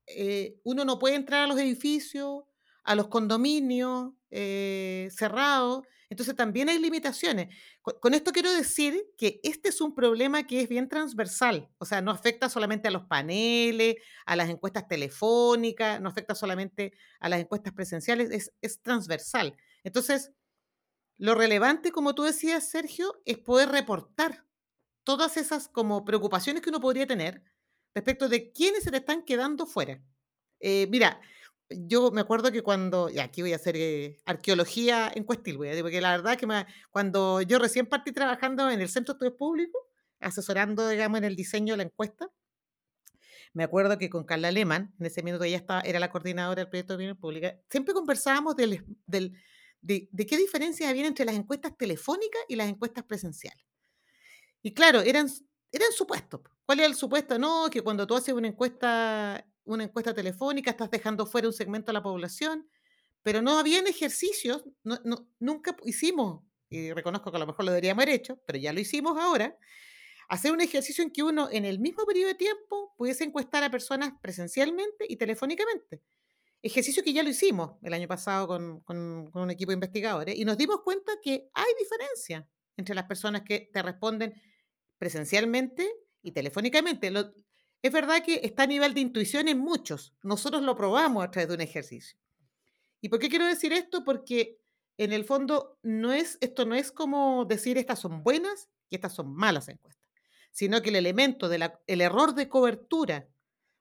Eh, 0.07 0.59
uno 0.65 0.85
no 0.85 0.99
puede 0.99 1.17
entrar 1.17 1.45
a 1.45 1.47
los 1.47 1.59
edificios, 1.59 2.45
a 2.85 2.95
los 2.95 3.09
condominios 3.09 4.13
eh, 4.31 5.09
cerrados, 5.11 5.85
entonces 6.11 6.35
también 6.35 6.69
hay 6.69 6.79
limitaciones. 6.79 7.55
Con, 7.83 8.15
esto 8.15 8.33
quiero 8.33 8.51
decir 8.53 9.13
que 9.17 9.41
este 9.43 9.69
es 9.69 9.81
un 9.81 9.95
problema 9.95 10.47
que 10.47 10.63
es 10.63 10.69
bien 10.69 10.89
transversal, 10.89 11.69
o 11.79 11.85
sea, 11.85 12.01
no 12.01 12.11
afecta 12.11 12.49
solamente 12.49 12.89
a 12.89 12.91
los 12.91 13.05
paneles, 13.05 13.97
a 14.25 14.37
las 14.37 14.49
encuestas 14.49 14.89
telefónicas, 14.89 16.01
no 16.01 16.09
afecta 16.09 16.35
solamente 16.35 16.93
a 17.21 17.29
las 17.29 17.41
encuestas 17.41 17.75
presenciales, 17.75 18.53
es, 18.61 18.83
transversal. 18.83 19.55
Entonces, 19.85 20.33
lo 21.19 21.35
relevante, 21.35 21.93
como 21.93 22.15
tú 22.15 22.23
decías, 22.23 22.69
Sergio, 22.69 23.21
es 23.27 23.39
poder 23.39 23.71
reportar 23.71 24.47
todas 25.05 25.37
esas 25.37 25.69
como 25.69 26.05
preocupaciones 26.05 26.63
que 26.63 26.71
uno 26.71 26.81
podría 26.81 27.07
tener 27.07 27.43
respecto 27.95 28.29
de 28.29 28.53
quiénes 28.53 28.85
se 28.85 28.91
te 28.91 28.99
están 28.99 29.25
quedando 29.25 29.67
fuera. 29.67 30.03
Eh, 30.61 30.87
mira, 30.91 31.21
yo 31.71 32.11
me 32.11 32.21
acuerdo 32.21 32.51
que 32.51 32.63
cuando, 32.63 33.11
y 33.11 33.19
aquí 33.19 33.43
voy 33.43 33.53
a 33.53 33.57
hacer 33.57 33.77
eh, 33.77 34.21
arqueología 34.25 35.11
en 35.15 35.25
Cuestil, 35.25 35.57
porque 35.57 36.01
la 36.01 36.17
verdad 36.17 36.37
que 36.39 36.47
cuando 36.91 37.43
yo 37.43 37.59
recién 37.59 37.87
partí 37.87 38.13
trabajando 38.13 38.71
en 38.71 38.81
el 38.81 38.89
Centro 38.89 39.15
de 39.15 39.29
Estudios 39.29 39.69
asesorando, 40.21 40.89
digamos, 40.89 41.19
en 41.19 41.25
el 41.25 41.37
diseño 41.37 41.75
de 41.75 41.79
la 41.79 41.83
encuesta, 41.85 42.31
me 43.53 43.65
acuerdo 43.65 43.99
que 43.99 44.11
con 44.11 44.25
Carla 44.25 44.51
Lehmann, 44.51 44.95
en 44.99 45.07
ese 45.07 45.23
minuto 45.23 45.45
ella 45.45 45.57
estaba, 45.57 45.81
era 45.83 45.99
la 45.99 46.11
coordinadora 46.11 46.63
del 46.63 46.69
proyecto 46.69 46.95
de 46.95 46.97
opinión 46.97 47.17
pública, 47.17 47.59
siempre 47.71 47.95
conversábamos 47.95 48.57
del, 48.57 48.85
de, 49.07 50.09
de, 50.11 50.27
qué 50.27 50.37
diferencias 50.37 50.89
había 50.89 51.07
entre 51.07 51.25
las 51.25 51.35
encuestas 51.35 51.77
telefónicas 51.77 52.41
y 52.49 52.57
las 52.57 52.69
encuestas 52.69 53.05
presenciales. 53.05 53.65
Y 54.63 54.75
claro, 54.75 55.01
eran, 55.01 55.29
eran 55.73 55.93
supuestos. 55.93 56.41
¿Cuál 56.67 56.81
era 56.81 56.89
el 56.89 56.95
supuesto? 56.95 57.39
No, 57.39 57.69
que 57.71 57.83
cuando 57.83 58.07
tú 58.07 58.17
haces 58.17 58.35
una 58.35 58.49
encuesta 58.49 59.47
una 59.69 59.85
encuesta 59.85 60.15
telefónica, 60.15 60.71
estás 60.71 60.91
dejando 60.91 61.27
fuera 61.27 61.47
un 61.47 61.53
segmento 61.53 61.87
de 61.87 61.95
la 61.95 62.03
población, 62.03 62.69
pero 63.23 63.43
no 63.43 63.59
habían 63.59 63.87
ejercicios, 63.87 64.65
no, 64.83 64.99
nunca 65.39 65.77
hicimos, 65.85 66.43
y 66.71 66.93
reconozco 66.93 67.31
que 67.31 67.37
a 67.37 67.41
lo 67.41 67.47
mejor 67.47 67.65
lo 67.65 67.73
deberíamos 67.73 68.03
haber 68.03 68.15
hecho, 68.15 68.41
pero 68.47 68.59
ya 68.59 68.73
lo 68.73 68.81
hicimos 68.81 69.19
ahora, 69.19 69.57
hacer 70.29 70.53
un 70.53 70.61
ejercicio 70.61 71.03
en 71.05 71.11
que 71.11 71.23
uno 71.23 71.49
en 71.51 71.65
el 71.65 71.79
mismo 71.79 72.05
periodo 72.07 72.29
de 72.29 72.35
tiempo 72.35 72.95
pudiese 72.97 73.25
encuestar 73.25 73.65
a 73.65 73.71
personas 73.71 74.13
presencialmente 74.21 75.07
y 75.09 75.17
telefónicamente. 75.17 76.03
Ejercicio 76.61 77.03
que 77.03 77.13
ya 77.13 77.23
lo 77.23 77.31
hicimos 77.31 77.77
el 77.83 77.95
año 77.95 78.09
pasado 78.09 78.49
con, 78.49 78.81
con, 78.81 79.31
un 79.33 79.51
equipo 79.51 79.71
de 79.71 79.75
investigadores 79.75 80.37
y 80.37 80.45
nos 80.45 80.59
dimos 80.59 80.81
cuenta 80.83 81.13
que 81.23 81.49
hay 81.55 81.73
diferencia 81.79 82.49
entre 82.77 82.95
las 82.95 83.05
personas 83.05 83.43
que 83.43 83.71
te 83.73 83.83
responden 83.83 84.35
presencialmente 84.99 85.89
y 86.23 86.33
telefónicamente. 86.33 87.11
Es 87.83 87.93
verdad 87.93 88.23
que 88.25 88.41
está 88.43 88.65
a 88.65 88.67
nivel 88.67 88.95
de 88.95 89.01
intuición 89.01 89.49
en 89.49 89.59
muchos. 89.59 90.15
Nosotros 90.23 90.63
lo 90.63 90.77
probamos 90.77 91.25
a 91.25 91.31
través 91.31 91.49
de 91.49 91.55
un 91.55 91.61
ejercicio. 91.61 92.19
¿Y 93.01 93.09
por 93.09 93.19
qué 93.19 93.29
quiero 93.29 93.47
decir 93.47 93.73
esto? 93.73 94.05
Porque 94.05 94.59
en 94.97 95.13
el 95.13 95.25
fondo 95.25 95.79
no 95.83 96.13
es, 96.13 96.39
esto 96.41 96.65
no 96.65 96.75
es 96.75 96.91
como 96.91 97.45
decir 97.45 97.79
estas 97.79 98.01
son 98.01 98.23
buenas 98.23 98.69
y 98.91 98.97
estas 98.97 99.15
son 99.15 99.33
malas 99.33 99.69
encuestas, 99.69 100.09
sino 100.51 100.83
que 100.83 100.89
el 100.89 100.97
elemento 100.97 101.49
del 101.49 101.71
error 101.87 102.35
de 102.35 102.49
cobertura 102.49 103.29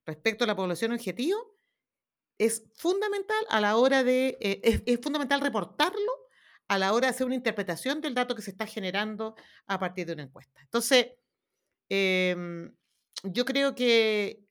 respecto 0.06 0.44
a 0.44 0.48
la 0.48 0.56
población 0.56 0.92
objetivo 0.92 1.58
es 2.38 2.64
fundamental 2.76 3.44
a 3.50 3.60
la 3.60 3.78
hora 3.78 4.04
de, 4.04 4.38
eh, 4.40 4.84
es, 4.86 5.00
fundamental 5.02 5.42
reportarlo 5.42 6.12
a 6.68 6.78
la 6.78 6.94
hora 6.94 7.08
de 7.08 7.12
hacer 7.12 7.26
una 7.26 7.36
interpretación 7.36 8.00
del 8.00 8.14
dato 8.14 8.36
que 8.36 8.42
se 8.42 8.52
está 8.52 8.68
generando 8.68 9.36
a 9.66 9.80
partir 9.80 10.06
de 10.06 10.14
una 10.14 10.24
encuesta. 10.24 10.62
Entonces, 10.62 11.08
em, 11.90 12.76
yo 13.24 13.46
creo 13.46 13.76
que 13.76 14.44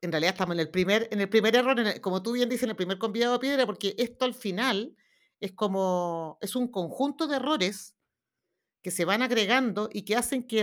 en 0.00 0.12
realidad 0.12 0.34
estamos 0.34 0.54
en 0.54 0.60
el 0.60 0.70
primer, 0.70 1.08
en 1.10 1.20
el 1.20 1.28
primer 1.28 1.56
error, 1.56 2.00
como 2.00 2.22
tú 2.22 2.32
bien 2.32 2.48
dices, 2.48 2.64
en 2.64 2.70
el 2.70 2.76
primer 2.76 2.98
convidado 2.98 3.34
a 3.34 3.40
piedra, 3.40 3.66
porque 3.66 3.94
esto 3.98 4.24
al 4.24 4.34
final 4.34 4.96
es 5.40 5.52
como, 5.52 6.38
es 6.40 6.56
un 6.56 6.68
conjunto 6.68 7.26
de 7.26 7.36
errores 7.36 7.96
que 8.82 8.90
se 8.90 9.04
van 9.04 9.22
agregando 9.22 9.88
y 9.92 10.02
que 10.02 10.16
hacen 10.16 10.46
que 10.46 10.60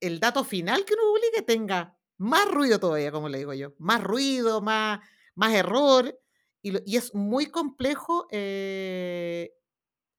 el 0.00 0.20
dato 0.20 0.44
final 0.44 0.84
que 0.84 0.94
uno 0.94 1.02
publique 1.12 1.42
tenga 1.42 1.98
más 2.18 2.48
ruido 2.48 2.78
todavía, 2.78 3.10
como 3.10 3.28
le 3.28 3.38
digo 3.38 3.52
yo, 3.52 3.74
más 3.78 4.02
ruido, 4.02 4.60
más, 4.60 5.00
más 5.34 5.52
error, 5.54 6.16
y, 6.62 6.96
es 6.96 7.14
muy 7.14 7.46
complejo 7.46 8.26
eh, 8.30 9.52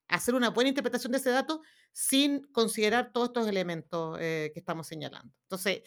hacer 0.08 0.36
una 0.36 0.50
buena 0.50 0.70
interpretación 0.70 1.12
de 1.12 1.18
ese 1.18 1.32
dato 1.32 1.62
sin 1.92 2.44
considerar 2.52 3.12
todos 3.12 3.30
estos 3.30 3.48
elementos 3.48 4.18
eh, 4.20 4.52
que 4.54 4.60
estamos 4.60 4.86
señalando. 4.86 5.34
Entonces, 5.44 5.82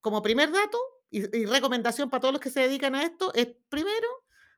como 0.00 0.22
primer 0.22 0.50
dato 0.50 0.78
y, 1.10 1.44
recomendación 1.46 2.10
para 2.10 2.20
todos 2.20 2.32
los 2.32 2.40
que 2.40 2.50
se 2.50 2.60
dedican 2.60 2.94
a 2.94 3.02
esto 3.02 3.32
es 3.34 3.48
primero 3.68 4.08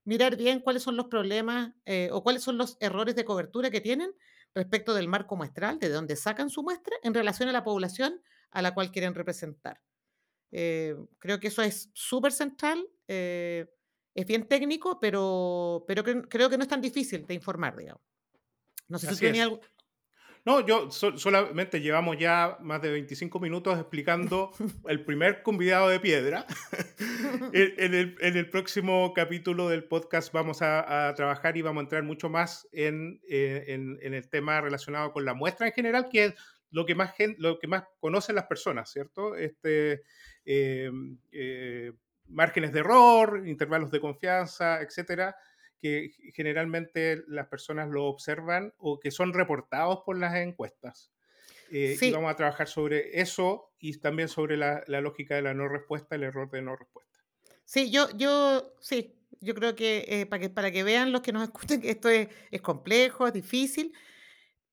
mirar 0.05 0.37
bien 0.37 0.61
cuáles 0.61 0.83
son 0.83 0.97
los 0.97 1.07
problemas 1.07 1.73
eh, 1.87 2.11
o 2.13 2.23
cuáles 2.23 2.43
son 2.43 2.59
los 2.59 2.77
errores 2.81 3.15
de 3.17 3.25
cobertura 3.25 3.71
que 3.71 3.81
tienen 3.81 4.13
respecto 4.55 4.93
del 4.95 5.09
marco 5.09 5.37
muestral, 5.37 5.79
de 5.79 5.89
dónde 5.89 6.17
sacan 6.17 6.51
su 6.51 6.63
muestra 6.63 6.95
en 7.03 7.15
relación 7.15 7.49
a 7.49 7.53
la 7.53 7.65
población 7.65 8.21
a 8.51 8.61
la 8.61 8.75
cual 8.75 8.91
quieren 8.91 9.15
representar. 9.15 9.81
Eh, 10.51 10.95
creo 11.19 11.41
que 11.41 11.49
eso 11.49 11.63
es 11.63 11.91
súper 11.95 12.33
central, 12.33 12.87
eh, 13.09 13.73
es 14.15 14.27
bien 14.27 14.47
técnico, 14.47 15.01
pero, 15.01 15.85
pero 15.89 16.05
creo 16.05 16.51
que 16.51 16.59
no 16.59 16.63
es 16.63 16.69
tan 16.69 16.83
difícil 16.83 17.27
de 17.27 17.33
informar, 17.33 17.77
digamos. 17.77 18.03
No 18.89 18.99
sé 18.99 19.15
si 19.15 19.21
tenía 19.21 19.45
algo. 19.45 19.61
No, 20.45 20.67
yo 20.67 20.91
solamente 20.91 21.81
llevamos 21.81 22.19
ya 22.19 22.57
más 22.61 22.83
de 22.83 22.91
25 22.91 23.39
minutos 23.39 23.79
explicando 23.79 24.51
el 24.89 25.05
primer 25.05 25.43
convidado 25.45 25.89
de 25.89 26.01
piedra. 26.01 26.47
en, 27.53 27.95
el, 28.21 28.51
próximo 28.51 29.13
capítulo 29.15 29.69
del 29.69 29.85
podcast 29.85 30.33
vamos 30.33 30.61
a, 30.61 31.13
trabajar 31.15 31.57
y 31.57 31.63
vamos 31.63 31.83
a 31.83 31.85
entrar 31.85 32.03
mucho 32.03 32.29
más 32.29 32.67
eh, 32.73 32.89
en, 33.69 33.99
el 34.03 34.29
tema 34.31 34.61
relacionado 34.61 35.13
con 35.13 35.25
la 35.25 35.35
muestra 35.35 35.69
en 35.69 35.75
general, 35.75 36.09
que 36.11 36.25
es 36.25 36.35
lo 36.71 36.87
que 36.87 36.97
más, 36.97 37.15
lo 37.39 37.61
que 37.61 37.69
más 37.69 37.85
conocen 38.01 38.35
las 38.35 38.47
personas, 38.47 38.91
¿cierto? 38.91 39.37
Este, 39.37 40.03
eh, 40.45 40.91
eh, 41.31 41.93
márgenes 42.27 42.73
de 42.73 42.81
error, 42.81 43.45
intervalos 43.47 43.93
de 43.93 44.01
confianza, 44.01 44.81
etcétera 44.81 45.37
que 45.83 46.13
generalmente 46.33 47.25
las 47.27 47.49
personas 47.49 47.91
lo 47.91 48.05
observan 48.05 48.73
o 48.79 49.01
que 49.01 49.11
son 49.11 49.33
reportados 49.33 50.03
por 50.07 50.17
las 50.17 50.37
encuestas. 50.37 51.11
Eh, 51.73 51.99
y 52.01 52.11
vamos 52.13 52.31
a 52.31 52.37
trabajar 52.37 52.69
sobre 52.69 53.21
eso 53.21 53.73
y 53.81 53.99
también 53.99 54.29
sobre 54.29 54.57
la, 54.57 54.85
lógica 54.87 55.35
de 55.35 55.43
la 55.43 55.55
no 55.55 55.69
respuesta, 55.69 56.15
el 56.15 56.23
error 56.23 56.49
de 56.51 56.63
no 56.63 56.77
respuesta. 56.77 57.19
Sí, 57.65 57.91
yo, 57.91 58.09
yo, 58.17 58.75
sí, 58.81 59.19
yo 59.41 59.57
creo 59.57 59.75
que, 59.75 60.05
eh, 60.07 60.27
para 60.27 60.41
que 60.41 60.51
para 60.51 60.71
que 60.71 60.85
vean 60.85 61.11
los 61.11 61.23
que 61.23 61.33
nos 61.33 61.43
escuchan 61.43 61.81
que 61.81 61.91
esto 61.91 62.09
es, 62.09 62.29
complejo, 62.63 63.27
es 63.27 63.33
difícil, 63.33 63.93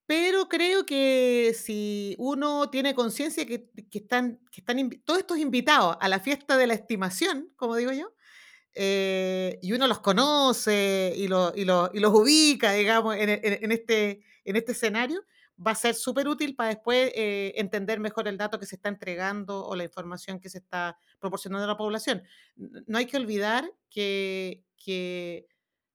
pero 0.06 0.48
creo 0.48 0.86
que 0.86 1.56
si 1.56 2.15
uno 2.19 2.69
tiene 2.69 2.93
conciencia 2.93 3.48
que, 3.48 3.72
que, 3.89 3.98
están, 3.98 4.39
que 4.52 4.62
están 4.62 4.89
todos 5.04 5.19
estos 5.19 5.39
invitados 5.39 5.98
a 6.00 6.08
la 6.08 6.19
fiesta 6.19 6.56
de 6.56 6.67
la 6.67 6.76
estimación, 6.76 7.52
como 7.56 7.76
digo 7.78 7.93
yo, 7.93 8.13
eh, 8.74 9.60
y 9.62 9.74
uno 9.74 9.88
los 9.88 10.00
conoce 10.00 11.14
y, 11.16 11.26
y, 11.26 11.28
los 11.28 12.14
ubica, 12.14 12.74
digamos, 12.74 13.16
en, 13.16 13.30
este, 13.72 14.24
en 14.46 14.56
este 14.56 14.72
escenario, 14.72 15.24
va 15.66 15.72
a 15.72 15.76
ser 15.76 15.96
súper 15.96 16.28
útil 16.28 16.56
para 16.56 16.70
después 16.70 17.12
eh, 17.16 17.54
entender 17.58 18.00
mejor 18.00 18.28
el 18.28 18.38
dato 18.38 18.60
que 18.60 18.66
se 18.66 18.76
está 18.76 18.90
entregando 18.90 19.66
o 19.66 19.76
la 19.76 19.84
información 19.84 20.40
que 20.40 20.50
se 20.50 20.60
está 20.60 20.98
proporcionando 21.20 21.66
a 21.66 21.68
la 21.68 21.78
población. 21.78 22.24
No 22.56 22.98
hay 22.98 23.06
que 23.06 23.18
olvidar 23.18 23.70
que, 23.90 24.64
que 24.78 25.48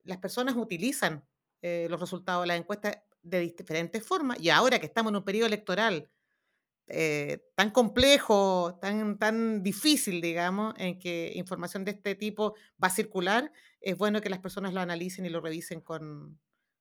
las 0.02 0.18
personas 0.18 0.54
utilizan 0.56 1.24
eh, 1.62 1.86
los 1.88 2.00
resultados 2.00 2.42
de 2.42 2.48
las 2.48 2.58
encuestas 2.58 2.98
de 3.22 3.40
diferentes 3.40 4.06
formas 4.06 4.38
y 4.38 4.50
ahora 4.50 4.78
que 4.78 4.86
estamos 4.86 5.10
en 5.10 5.16
un 5.16 5.24
periodo 5.24 5.46
electoral 5.46 6.10
eh, 6.86 7.38
tan 7.54 7.70
complejo, 7.70 8.78
tan, 8.80 9.18
tan 9.18 9.62
difícil, 9.62 10.20
digamos, 10.20 10.74
en 10.76 10.98
que 10.98 11.32
información 11.34 11.84
de 11.84 11.92
este 11.92 12.14
tipo 12.14 12.54
va 12.82 12.88
a 12.88 12.90
circular, 12.90 13.52
es 13.80 13.96
bueno 13.96 14.20
que 14.20 14.30
las 14.30 14.40
personas 14.40 14.74
lo 14.74 14.80
analicen 14.80 15.24
y 15.24 15.30
lo 15.30 15.40
revisen 15.40 15.80
con, 15.80 16.38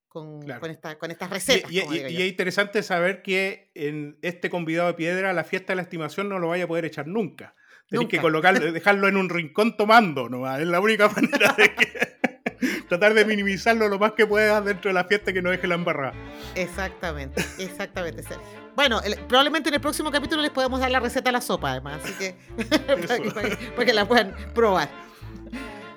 con, 0.08 0.42
con, 0.42 0.70
esta, 0.70 0.98
con 0.98 1.10
estas 1.10 1.30
recetas. 1.30 1.70
Y, 1.72 1.78
es 1.78 2.28
interesante 2.28 2.82
saber 2.82 3.22
que 3.22 3.70
en 3.74 4.18
este 4.22 4.50
convidado 4.50 4.88
de 4.88 4.94
piedra, 4.94 5.32
la 5.32 5.44
fiesta 5.44 5.72
de 5.72 5.76
la 5.76 5.82
estimación 5.82 6.28
no 6.28 6.38
lo 6.38 6.48
vaya 6.48 6.64
a 6.64 6.68
poder 6.68 6.84
echar 6.84 7.06
nunca. 7.06 7.54
Tienes 7.88 8.08
que 8.08 8.18
colocarlo, 8.18 8.72
dejarlo 8.72 9.08
en 9.08 9.16
un 9.16 9.28
rincón 9.28 9.76
tomando, 9.76 10.28
¿no? 10.28 10.50
Es 10.56 10.66
la 10.66 10.80
única 10.80 11.08
manera 11.16 11.54
de 11.56 11.74
que 11.74 12.84
tratar 12.88 13.14
de 13.14 13.24
minimizarlo 13.24 13.88
lo 13.88 13.98
más 13.98 14.12
que 14.12 14.26
puedas 14.26 14.64
dentro 14.64 14.90
de 14.90 14.94
la 14.94 15.04
fiesta 15.04 15.32
que 15.32 15.42
no 15.42 15.50
deje 15.50 15.66
la 15.66 15.74
embarrada. 15.74 16.14
Exactamente, 16.54 17.42
exactamente, 17.58 18.22
Sergio. 18.22 18.63
Bueno, 18.76 19.00
probablemente 19.28 19.68
en 19.68 19.76
el 19.76 19.80
próximo 19.80 20.10
capítulo 20.10 20.42
les 20.42 20.50
podemos 20.50 20.80
dar 20.80 20.90
la 20.90 21.00
receta 21.00 21.30
a 21.30 21.32
la 21.32 21.40
sopa, 21.40 21.70
además, 21.70 22.00
así 22.02 22.12
que 22.14 22.34
para, 23.74 23.86
que 23.86 23.92
la 23.92 24.06
puedan 24.06 24.34
probar. 24.54 24.88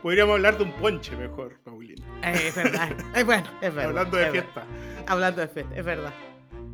Podríamos 0.02 0.36
hablar 0.36 0.58
de 0.58 0.64
un 0.66 0.74
ponche 0.74 1.16
mejor, 1.16 1.60
Paulina. 1.64 2.06
Eh, 2.24 2.48
es 2.48 2.56
verdad, 2.56 2.90
es 3.16 3.26
bueno, 3.26 3.48
es 3.62 3.74
verdad. 3.74 3.90
Hablando 3.90 4.18
de 4.18 4.32
fiesta. 4.32 4.64
Hablando 5.08 5.42
de 5.42 5.48
fiesta, 5.48 5.76
es 5.76 5.86
verdad. 5.86 6.14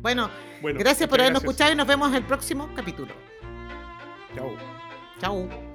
Bueno, 0.00 0.30
gracias 0.62 1.08
por 1.08 1.20
habernos 1.20 1.42
escuchado 1.42 1.72
y 1.72 1.76
nos 1.76 1.86
vemos 1.86 2.10
en 2.10 2.16
el 2.16 2.24
próximo 2.24 2.68
capítulo. 2.74 3.14
Chao. 4.34 4.56
Chao. 5.20 5.73